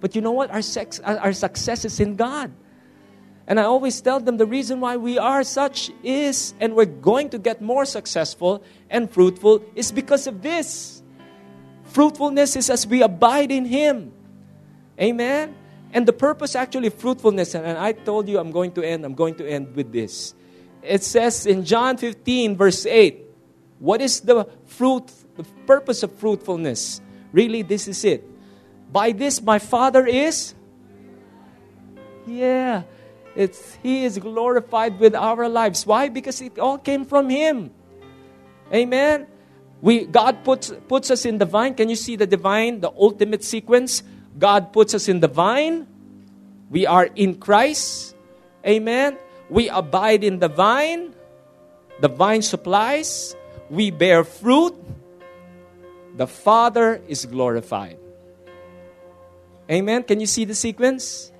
But 0.01 0.13
you 0.13 0.19
know 0.19 0.33
what? 0.33 0.51
Our, 0.51 0.61
sex, 0.61 0.99
our 0.99 1.31
success 1.31 1.85
is 1.85 2.01
in 2.01 2.17
God. 2.17 2.51
And 3.47 3.61
I 3.61 3.63
always 3.63 4.01
tell 4.01 4.19
them 4.19 4.35
the 4.35 4.45
reason 4.45 4.81
why 4.81 4.97
we 4.97 5.17
are 5.17 5.45
such 5.45 5.89
is, 6.03 6.53
and 6.59 6.75
we're 6.75 6.83
going 6.83 7.29
to 7.29 7.39
get 7.39 7.61
more 7.61 7.85
successful 7.85 8.61
and 8.89 9.09
fruitful, 9.09 9.63
is 9.73 9.93
because 9.93 10.27
of 10.27 10.41
this. 10.41 11.01
Fruitfulness 11.85 12.57
is 12.57 12.69
as 12.69 12.85
we 12.85 13.01
abide 13.01 13.51
in 13.51 13.63
Him. 13.63 14.11
Amen? 14.99 15.55
And 15.93 16.05
the 16.05 16.11
purpose 16.11 16.55
actually 16.55 16.89
fruitfulness, 16.89 17.55
and 17.55 17.77
I 17.77 17.93
told 17.93 18.27
you 18.27 18.37
I'm 18.37 18.51
going 18.51 18.73
to 18.73 18.83
end, 18.83 19.05
I'm 19.05 19.15
going 19.15 19.35
to 19.35 19.47
end 19.49 19.77
with 19.77 19.93
this. 19.93 20.35
It 20.81 21.05
says 21.05 21.45
in 21.45 21.63
John 21.63 21.95
15, 21.95 22.57
verse 22.57 22.85
8, 22.85 23.21
what 23.79 24.01
is 24.01 24.19
the 24.19 24.45
fruit, 24.65 25.09
the 25.37 25.45
purpose 25.65 26.03
of 26.03 26.11
fruitfulness? 26.15 26.99
Really, 27.33 27.61
this 27.63 27.89
is 27.89 28.05
it. 28.05 28.23
By 28.93 29.11
this 29.11 29.41
my 29.41 29.59
Father 29.59 30.05
is 30.07 30.55
yeah. 32.25 32.83
It's 33.35 33.75
He 33.81 34.05
is 34.05 34.17
glorified 34.19 34.99
with 34.99 35.15
our 35.15 35.49
lives. 35.49 35.85
Why? 35.85 36.09
Because 36.09 36.41
it 36.41 36.59
all 36.59 36.77
came 36.77 37.05
from 37.05 37.29
Him. 37.29 37.71
Amen. 38.71 39.27
We, 39.81 40.05
God 40.05 40.43
puts, 40.43 40.71
puts 40.87 41.11
us 41.11 41.25
in 41.25 41.37
the 41.37 41.45
vine. 41.45 41.73
Can 41.73 41.89
you 41.89 41.95
see 41.95 42.15
the 42.15 42.27
divine, 42.27 42.79
the 42.79 42.91
ultimate 42.91 43.43
sequence? 43.43 44.01
God 44.39 44.71
puts 44.71 44.93
us 44.93 45.09
in 45.09 45.19
the 45.19 45.27
vine. 45.27 45.87
We 46.69 46.87
are 46.87 47.05
in 47.05 47.35
Christ. 47.35 48.15
Amen. 48.65 49.17
We 49.49 49.69
abide 49.69 50.23
in 50.23 50.39
the 50.39 50.47
vine. 50.47 51.13
The 51.99 52.07
vine 52.07 52.41
supplies. 52.41 53.35
We 53.69 53.91
bear 53.91 54.23
fruit. 54.23 54.73
The 56.15 56.27
Father 56.27 57.01
is 57.07 57.25
glorified. 57.25 57.97
Amen. 59.69 60.03
Can 60.03 60.19
you 60.19 60.27
see 60.27 60.45
the 60.45 60.53
sequence? 60.53 61.31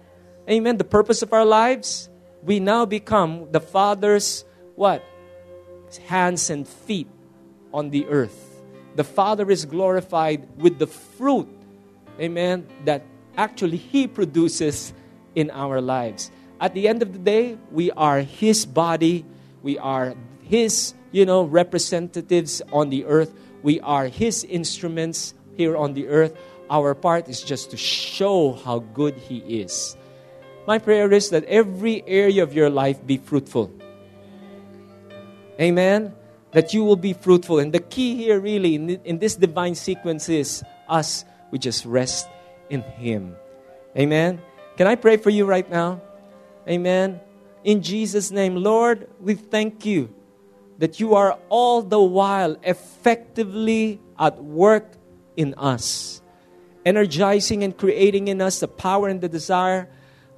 Amen. 0.50 0.78
The 0.78 0.84
purpose 0.84 1.22
of 1.22 1.34
our 1.34 1.46
lives. 1.46 2.10
We 2.42 2.60
now 2.60 2.86
become 2.86 3.52
the 3.52 3.60
Father's 3.60 4.46
what? 4.76 5.04
Hands 6.08 6.50
and 6.50 6.68
feet 6.68 7.08
on 7.74 7.90
the 7.92 8.08
earth. 8.08 8.62
The 8.96 9.04
Father 9.04 9.50
is 9.50 9.66
glorified 9.66 10.48
with 10.58 10.78
the 10.78 10.88
fruit, 10.88 11.48
amen, 12.20 12.68
that 12.86 13.04
actually 13.38 13.78
He 13.78 14.08
produces 14.08 14.94
in 15.36 15.50
our 15.50 15.82
lives. 15.82 16.32
At 16.60 16.74
the 16.74 16.88
end 16.88 17.02
of 17.02 17.14
the 17.14 17.20
day, 17.20 17.58
we 17.72 17.92
are 17.92 18.22
His 18.22 18.66
body, 18.66 19.26
we 19.64 19.78
are 19.78 20.14
His, 20.44 20.94
you 21.12 21.26
know, 21.26 21.44
representatives 21.44 22.62
on 22.72 22.90
the 22.90 23.06
earth, 23.06 23.34
we 23.64 23.80
are 23.80 24.08
His 24.08 24.44
instruments 24.44 25.34
here 25.58 25.76
on 25.76 25.94
the 25.94 26.08
earth. 26.08 26.38
Our 26.70 26.94
part 26.94 27.28
is 27.28 27.42
just 27.42 27.72
to 27.72 27.78
show 27.78 28.54
how 28.54 28.80
good 28.80 29.16
He 29.16 29.38
is. 29.62 29.98
My 30.68 30.78
prayer 30.80 31.12
is 31.12 31.32
that 31.32 31.44
every 31.46 32.04
area 32.08 32.44
of 32.44 32.54
your 32.54 32.70
life 32.70 33.06
be 33.06 33.18
fruitful. 33.18 33.72
Amen. 35.60 36.14
that 36.54 36.74
you 36.74 36.84
will 36.84 36.96
be 36.96 37.14
fruitful. 37.14 37.60
And 37.60 37.74
the 37.74 37.80
key 37.82 38.16
here, 38.16 38.40
really, 38.40 38.76
in, 38.76 38.90
in 39.04 39.20
this 39.20 39.36
divine 39.36 39.76
sequence 39.76 40.30
is 40.30 40.64
us, 40.88 41.26
we 41.52 41.60
just 41.60 41.84
rest 41.86 42.28
in 42.70 42.82
Him. 42.82 43.36
Amen. 43.98 44.40
Can 44.78 44.88
I 44.88 44.96
pray 44.96 45.18
for 45.18 45.30
you 45.30 45.46
right 45.46 45.70
now? 45.70 46.02
Amen. 46.68 47.20
In 47.64 47.82
Jesus' 47.82 48.32
name, 48.32 48.56
Lord, 48.56 49.10
we 49.20 49.34
thank 49.34 49.86
you 49.86 50.14
that 50.78 51.00
you 51.00 51.16
are 51.16 51.38
all 51.50 51.82
the 51.82 52.02
while 52.02 52.58
effectively 52.64 54.00
at 54.20 54.44
work 54.44 54.94
in 55.38 55.54
us, 55.56 56.22
energizing 56.86 57.64
and 57.64 57.78
creating 57.78 58.28
in 58.28 58.42
us 58.42 58.60
the 58.60 58.68
power 58.68 59.08
and 59.08 59.22
the 59.22 59.30
desire, 59.30 59.90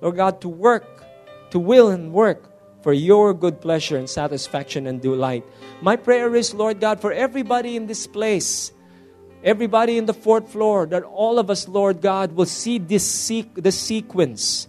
Lord 0.01 0.17
God, 0.17 0.41
to 0.41 0.49
work, 0.49 1.05
to 1.51 1.59
will 1.59 1.89
and 1.89 2.13
work 2.13 2.51
for 2.81 2.93
your 2.93 3.33
good 3.33 3.61
pleasure 3.61 3.97
and 3.97 4.09
satisfaction 4.09 4.85
and 4.85 5.01
delight. 5.01 5.43
My 5.81 5.95
prayer 5.95 6.35
is, 6.35 6.53
Lord 6.53 6.79
God, 6.79 7.01
for 7.01 7.11
everybody 7.11 7.75
in 7.75 7.87
this 7.87 8.05
place, 8.05 8.71
everybody 9.43 9.97
in 9.97 10.05
the 10.05 10.13
fourth 10.13 10.51
floor, 10.51 10.85
that 10.87 11.03
all 11.03 11.39
of 11.39 11.49
us, 11.49 11.67
Lord 11.67 12.01
God, 12.01 12.33
will 12.33 12.45
see 12.45 12.77
this 12.77 13.03
se- 13.03 13.49
the 13.55 13.71
sequence 13.71 14.67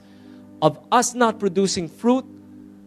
of 0.62 0.78
us 0.90 1.14
not 1.14 1.38
producing 1.38 1.88
fruit, 1.88 2.24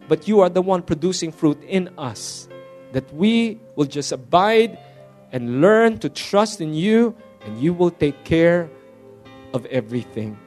but 0.08 0.26
you 0.26 0.40
are 0.40 0.48
the 0.48 0.62
one 0.62 0.82
producing 0.82 1.30
fruit 1.30 1.62
in 1.62 1.90
us. 1.96 2.48
That 2.92 3.12
we 3.14 3.58
will 3.76 3.86
just 3.86 4.12
abide 4.12 4.78
and 5.32 5.60
learn 5.60 5.98
to 5.98 6.08
trust 6.08 6.60
in 6.60 6.74
you, 6.74 7.14
and 7.42 7.60
you 7.60 7.72
will 7.72 7.90
take 7.90 8.24
care 8.24 8.68
of 9.54 9.66
everything. 9.66 10.38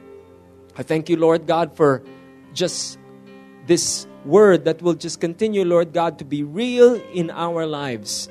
I 0.76 0.82
thank 0.82 1.08
you, 1.08 1.16
Lord 1.16 1.46
God, 1.46 1.76
for 1.76 2.02
just 2.52 2.98
this 3.66 4.06
word 4.24 4.64
that 4.64 4.82
will 4.82 4.94
just 4.94 5.20
continue, 5.20 5.64
Lord 5.64 5.92
God, 5.92 6.18
to 6.18 6.24
be 6.24 6.42
real 6.42 6.94
in 7.12 7.30
our 7.30 7.66
lives. 7.66 8.28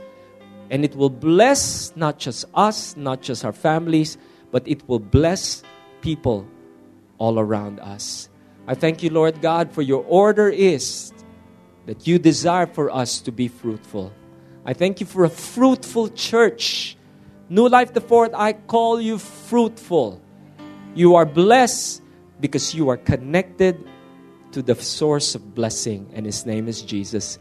And 0.69 0.83
it 0.83 0.95
will 0.95 1.09
bless 1.09 1.95
not 1.95 2.19
just 2.19 2.45
us, 2.53 2.97
not 2.97 3.21
just 3.21 3.45
our 3.45 3.53
families, 3.53 4.17
but 4.51 4.67
it 4.67 4.87
will 4.87 4.99
bless 4.99 5.63
people 6.01 6.47
all 7.17 7.39
around 7.39 7.79
us. 7.79 8.29
I 8.67 8.75
thank 8.75 9.03
you, 9.03 9.09
Lord 9.09 9.41
God, 9.41 9.71
for 9.71 9.81
your 9.81 10.03
order 10.07 10.49
is 10.49 11.13
that 11.85 12.07
you 12.07 12.19
desire 12.19 12.67
for 12.67 12.89
us 12.89 13.21
to 13.21 13.31
be 13.31 13.47
fruitful. 13.47 14.13
I 14.65 14.73
thank 14.73 14.99
you 14.99 15.05
for 15.05 15.25
a 15.25 15.29
fruitful 15.29 16.09
church. 16.09 16.95
New 17.49 17.67
Life 17.67 17.93
the 17.93 18.01
Fort, 18.01 18.31
I 18.33 18.53
call 18.53 19.01
you 19.01 19.17
fruitful. 19.17 20.21
You 20.95 21.15
are 21.15 21.25
blessed 21.25 22.01
because 22.39 22.73
you 22.73 22.89
are 22.89 22.97
connected 22.97 23.83
to 24.51 24.61
the 24.61 24.75
source 24.75 25.35
of 25.35 25.55
blessing, 25.55 26.09
and 26.13 26.25
His 26.25 26.45
name 26.45 26.67
is 26.67 26.81
Jesus. 26.81 27.39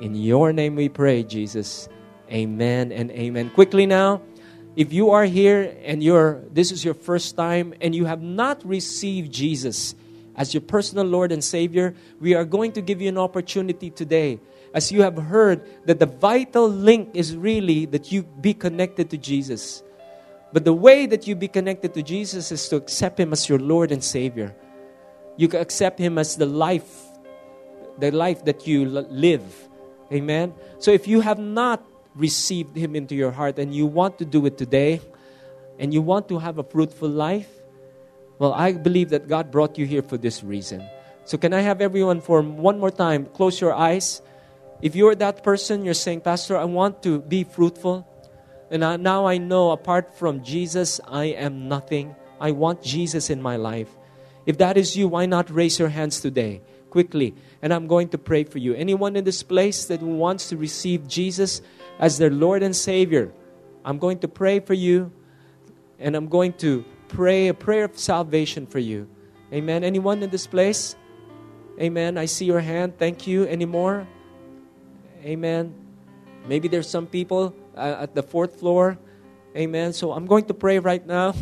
In 0.00 0.14
your 0.14 0.52
name 0.52 0.76
we 0.76 0.88
pray, 0.88 1.22
Jesus. 1.22 1.88
Amen 2.30 2.92
and 2.92 3.10
amen. 3.10 3.50
Quickly 3.50 3.86
now, 3.86 4.22
if 4.76 4.92
you 4.92 5.10
are 5.10 5.24
here 5.24 5.76
and 5.84 6.02
you're 6.02 6.42
this 6.50 6.72
is 6.72 6.84
your 6.84 6.94
first 6.94 7.36
time 7.36 7.74
and 7.80 7.94
you 7.94 8.06
have 8.06 8.22
not 8.22 8.64
received 8.66 9.32
Jesus 9.32 9.94
as 10.36 10.52
your 10.52 10.60
personal 10.60 11.04
Lord 11.04 11.32
and 11.32 11.42
Savior, 11.42 11.94
we 12.20 12.34
are 12.34 12.44
going 12.44 12.72
to 12.72 12.82
give 12.82 13.00
you 13.00 13.08
an 13.08 13.18
opportunity 13.18 13.90
today. 13.90 14.40
As 14.74 14.90
you 14.90 15.02
have 15.02 15.16
heard 15.16 15.62
that 15.86 16.00
the 16.00 16.06
vital 16.06 16.68
link 16.68 17.10
is 17.14 17.36
really 17.36 17.86
that 17.86 18.10
you 18.10 18.22
be 18.22 18.54
connected 18.54 19.10
to 19.10 19.18
Jesus. 19.18 19.82
But 20.52 20.64
the 20.64 20.72
way 20.72 21.06
that 21.06 21.26
you 21.26 21.36
be 21.36 21.48
connected 21.48 21.94
to 21.94 22.02
Jesus 22.02 22.50
is 22.50 22.68
to 22.68 22.76
accept 22.76 23.18
Him 23.18 23.32
as 23.32 23.48
your 23.48 23.58
Lord 23.58 23.92
and 23.92 24.02
Savior. 24.02 24.54
You 25.36 25.48
can 25.48 25.60
accept 25.60 25.98
Him 25.98 26.18
as 26.18 26.36
the 26.36 26.46
life, 26.46 26.90
the 27.98 28.10
life 28.10 28.44
that 28.44 28.66
you 28.66 28.84
live. 28.86 29.42
Amen. 30.12 30.54
So 30.78 30.90
if 30.90 31.08
you 31.08 31.20
have 31.20 31.38
not 31.38 31.84
received 32.14 32.76
Him 32.76 32.94
into 32.94 33.14
your 33.14 33.30
heart 33.30 33.58
and 33.58 33.74
you 33.74 33.86
want 33.86 34.18
to 34.18 34.24
do 34.24 34.46
it 34.46 34.58
today, 34.58 35.00
and 35.78 35.92
you 35.92 36.02
want 36.02 36.28
to 36.28 36.38
have 36.38 36.58
a 36.58 36.62
fruitful 36.62 37.08
life, 37.08 37.50
well, 38.38 38.52
I 38.52 38.72
believe 38.72 39.10
that 39.10 39.28
God 39.28 39.50
brought 39.50 39.78
you 39.78 39.86
here 39.86 40.02
for 40.02 40.16
this 40.16 40.42
reason. 40.42 40.86
So, 41.24 41.38
can 41.38 41.52
I 41.52 41.60
have 41.60 41.80
everyone 41.80 42.20
for 42.20 42.42
one 42.42 42.78
more 42.78 42.90
time 42.90 43.26
close 43.26 43.60
your 43.60 43.72
eyes? 43.72 44.20
If 44.82 44.94
you're 44.94 45.14
that 45.14 45.42
person, 45.42 45.84
you're 45.84 45.94
saying, 45.94 46.22
Pastor, 46.22 46.56
I 46.56 46.64
want 46.64 47.02
to 47.04 47.20
be 47.20 47.44
fruitful. 47.44 48.06
And 48.70 48.84
I, 48.84 48.96
now 48.96 49.26
I 49.26 49.38
know 49.38 49.70
apart 49.70 50.18
from 50.18 50.42
Jesus, 50.42 51.00
I 51.06 51.26
am 51.26 51.68
nothing. 51.68 52.14
I 52.40 52.50
want 52.50 52.82
Jesus 52.82 53.30
in 53.30 53.40
my 53.40 53.56
life. 53.56 53.88
If 54.46 54.58
that 54.58 54.76
is 54.76 54.96
you, 54.96 55.08
why 55.08 55.26
not 55.26 55.48
raise 55.48 55.78
your 55.78 55.88
hands 55.88 56.20
today, 56.20 56.60
quickly? 56.90 57.34
And 57.62 57.72
I'm 57.72 57.86
going 57.86 58.08
to 58.10 58.18
pray 58.18 58.44
for 58.44 58.58
you. 58.58 58.74
Anyone 58.74 59.16
in 59.16 59.24
this 59.24 59.42
place 59.42 59.86
that 59.86 60.02
wants 60.02 60.50
to 60.50 60.56
receive 60.56 61.08
Jesus 61.08 61.62
as 61.98 62.18
their 62.18 62.30
Lord 62.30 62.62
and 62.62 62.76
Savior, 62.76 63.32
I'm 63.84 63.98
going 63.98 64.18
to 64.18 64.28
pray 64.28 64.60
for 64.60 64.74
you. 64.74 65.12
And 65.98 66.16
I'm 66.16 66.28
going 66.28 66.52
to 66.54 66.84
pray 67.14 67.46
a 67.46 67.54
prayer 67.54 67.84
of 67.84 67.96
salvation 67.96 68.66
for 68.66 68.80
you. 68.80 69.08
Amen. 69.52 69.84
Anyone 69.84 70.22
in 70.22 70.30
this 70.30 70.48
place? 70.48 70.96
Amen. 71.80 72.18
I 72.18 72.26
see 72.26 72.44
your 72.44 72.58
hand. 72.58 72.98
Thank 72.98 73.26
you. 73.26 73.46
Any 73.46 73.66
more? 73.66 74.06
Amen. 75.22 75.72
Maybe 76.48 76.66
there's 76.66 76.90
some 76.90 77.06
people 77.06 77.54
uh, 77.76 78.02
at 78.02 78.14
the 78.16 78.22
fourth 78.22 78.58
floor. 78.58 78.98
Amen. 79.56 79.92
So 79.92 80.10
I'm 80.10 80.26
going 80.26 80.46
to 80.46 80.54
pray 80.54 80.80
right 80.80 81.06
now. 81.06 81.34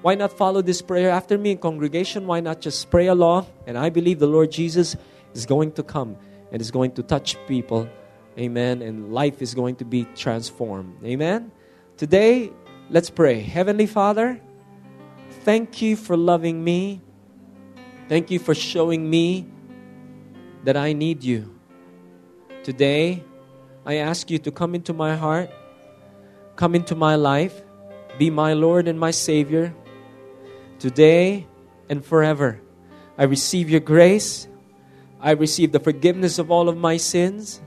Why 0.00 0.14
not 0.14 0.32
follow 0.32 0.62
this 0.62 0.80
prayer 0.80 1.10
after 1.10 1.36
me 1.36 1.52
in 1.52 1.58
congregation? 1.58 2.26
Why 2.26 2.40
not 2.40 2.62
just 2.62 2.90
pray 2.90 3.08
along? 3.08 3.46
And 3.66 3.76
I 3.76 3.90
believe 3.90 4.18
the 4.18 4.26
Lord 4.26 4.50
Jesus 4.50 4.96
is 5.34 5.44
going 5.44 5.72
to 5.72 5.82
come 5.82 6.16
and 6.52 6.62
is 6.62 6.70
going 6.70 6.92
to 6.92 7.02
touch 7.02 7.36
people. 7.46 7.86
Amen. 8.38 8.80
And 8.80 9.12
life 9.12 9.42
is 9.42 9.54
going 9.54 9.76
to 9.76 9.84
be 9.84 10.06
transformed. 10.16 11.04
Amen. 11.04 11.52
Today, 11.98 12.50
let's 12.88 13.10
pray. 13.10 13.40
Heavenly 13.40 13.86
Father, 13.86 14.40
Thank 15.46 15.80
you 15.80 15.94
for 15.94 16.16
loving 16.16 16.64
me. 16.64 17.00
Thank 18.08 18.32
you 18.32 18.40
for 18.40 18.52
showing 18.52 19.08
me 19.08 19.46
that 20.64 20.76
I 20.76 20.92
need 20.92 21.22
you. 21.22 21.54
Today, 22.64 23.22
I 23.86 24.02
ask 24.02 24.28
you 24.28 24.40
to 24.40 24.50
come 24.50 24.74
into 24.74 24.92
my 24.92 25.14
heart, 25.14 25.54
come 26.56 26.74
into 26.74 26.96
my 26.96 27.14
life, 27.14 27.62
be 28.18 28.28
my 28.28 28.54
Lord 28.54 28.88
and 28.88 28.98
my 28.98 29.12
Savior. 29.12 29.72
Today 30.80 31.46
and 31.88 32.04
forever, 32.04 32.60
I 33.16 33.30
receive 33.30 33.70
your 33.70 33.78
grace. 33.78 34.48
I 35.20 35.30
receive 35.38 35.70
the 35.70 35.78
forgiveness 35.78 36.40
of 36.40 36.50
all 36.50 36.68
of 36.68 36.76
my 36.76 36.96
sins. 36.96 37.62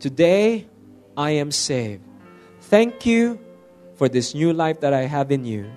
Today, 0.00 0.68
I 1.16 1.30
am 1.40 1.50
saved. 1.50 2.04
Thank 2.60 3.06
you 3.06 3.40
for 3.96 4.10
this 4.10 4.34
new 4.34 4.52
life 4.52 4.80
that 4.80 4.92
I 4.92 5.08
have 5.08 5.32
in 5.32 5.46
you. 5.46 5.72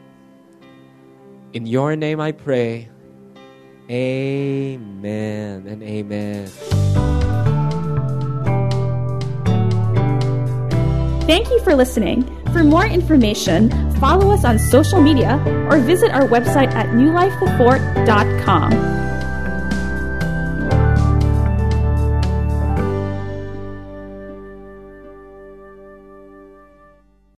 In 1.57 1.65
your 1.65 1.95
name 1.95 2.21
I 2.21 2.33
pray. 2.33 2.87
Amen 3.89 5.65
and 5.65 5.81
amen. 5.81 6.45
Thank 11.25 11.49
you 11.49 11.59
for 11.63 11.75
listening. 11.75 12.25
For 12.53 12.63
more 12.63 12.85
information, 12.85 13.71
follow 13.95 14.29
us 14.29 14.45
on 14.45 14.59
social 14.59 15.01
media 15.01 15.43
or 15.71 15.79
visit 15.79 16.11
our 16.11 16.27
website 16.27 16.71
at 16.75 16.89
newlifethefort.com. 16.89 18.96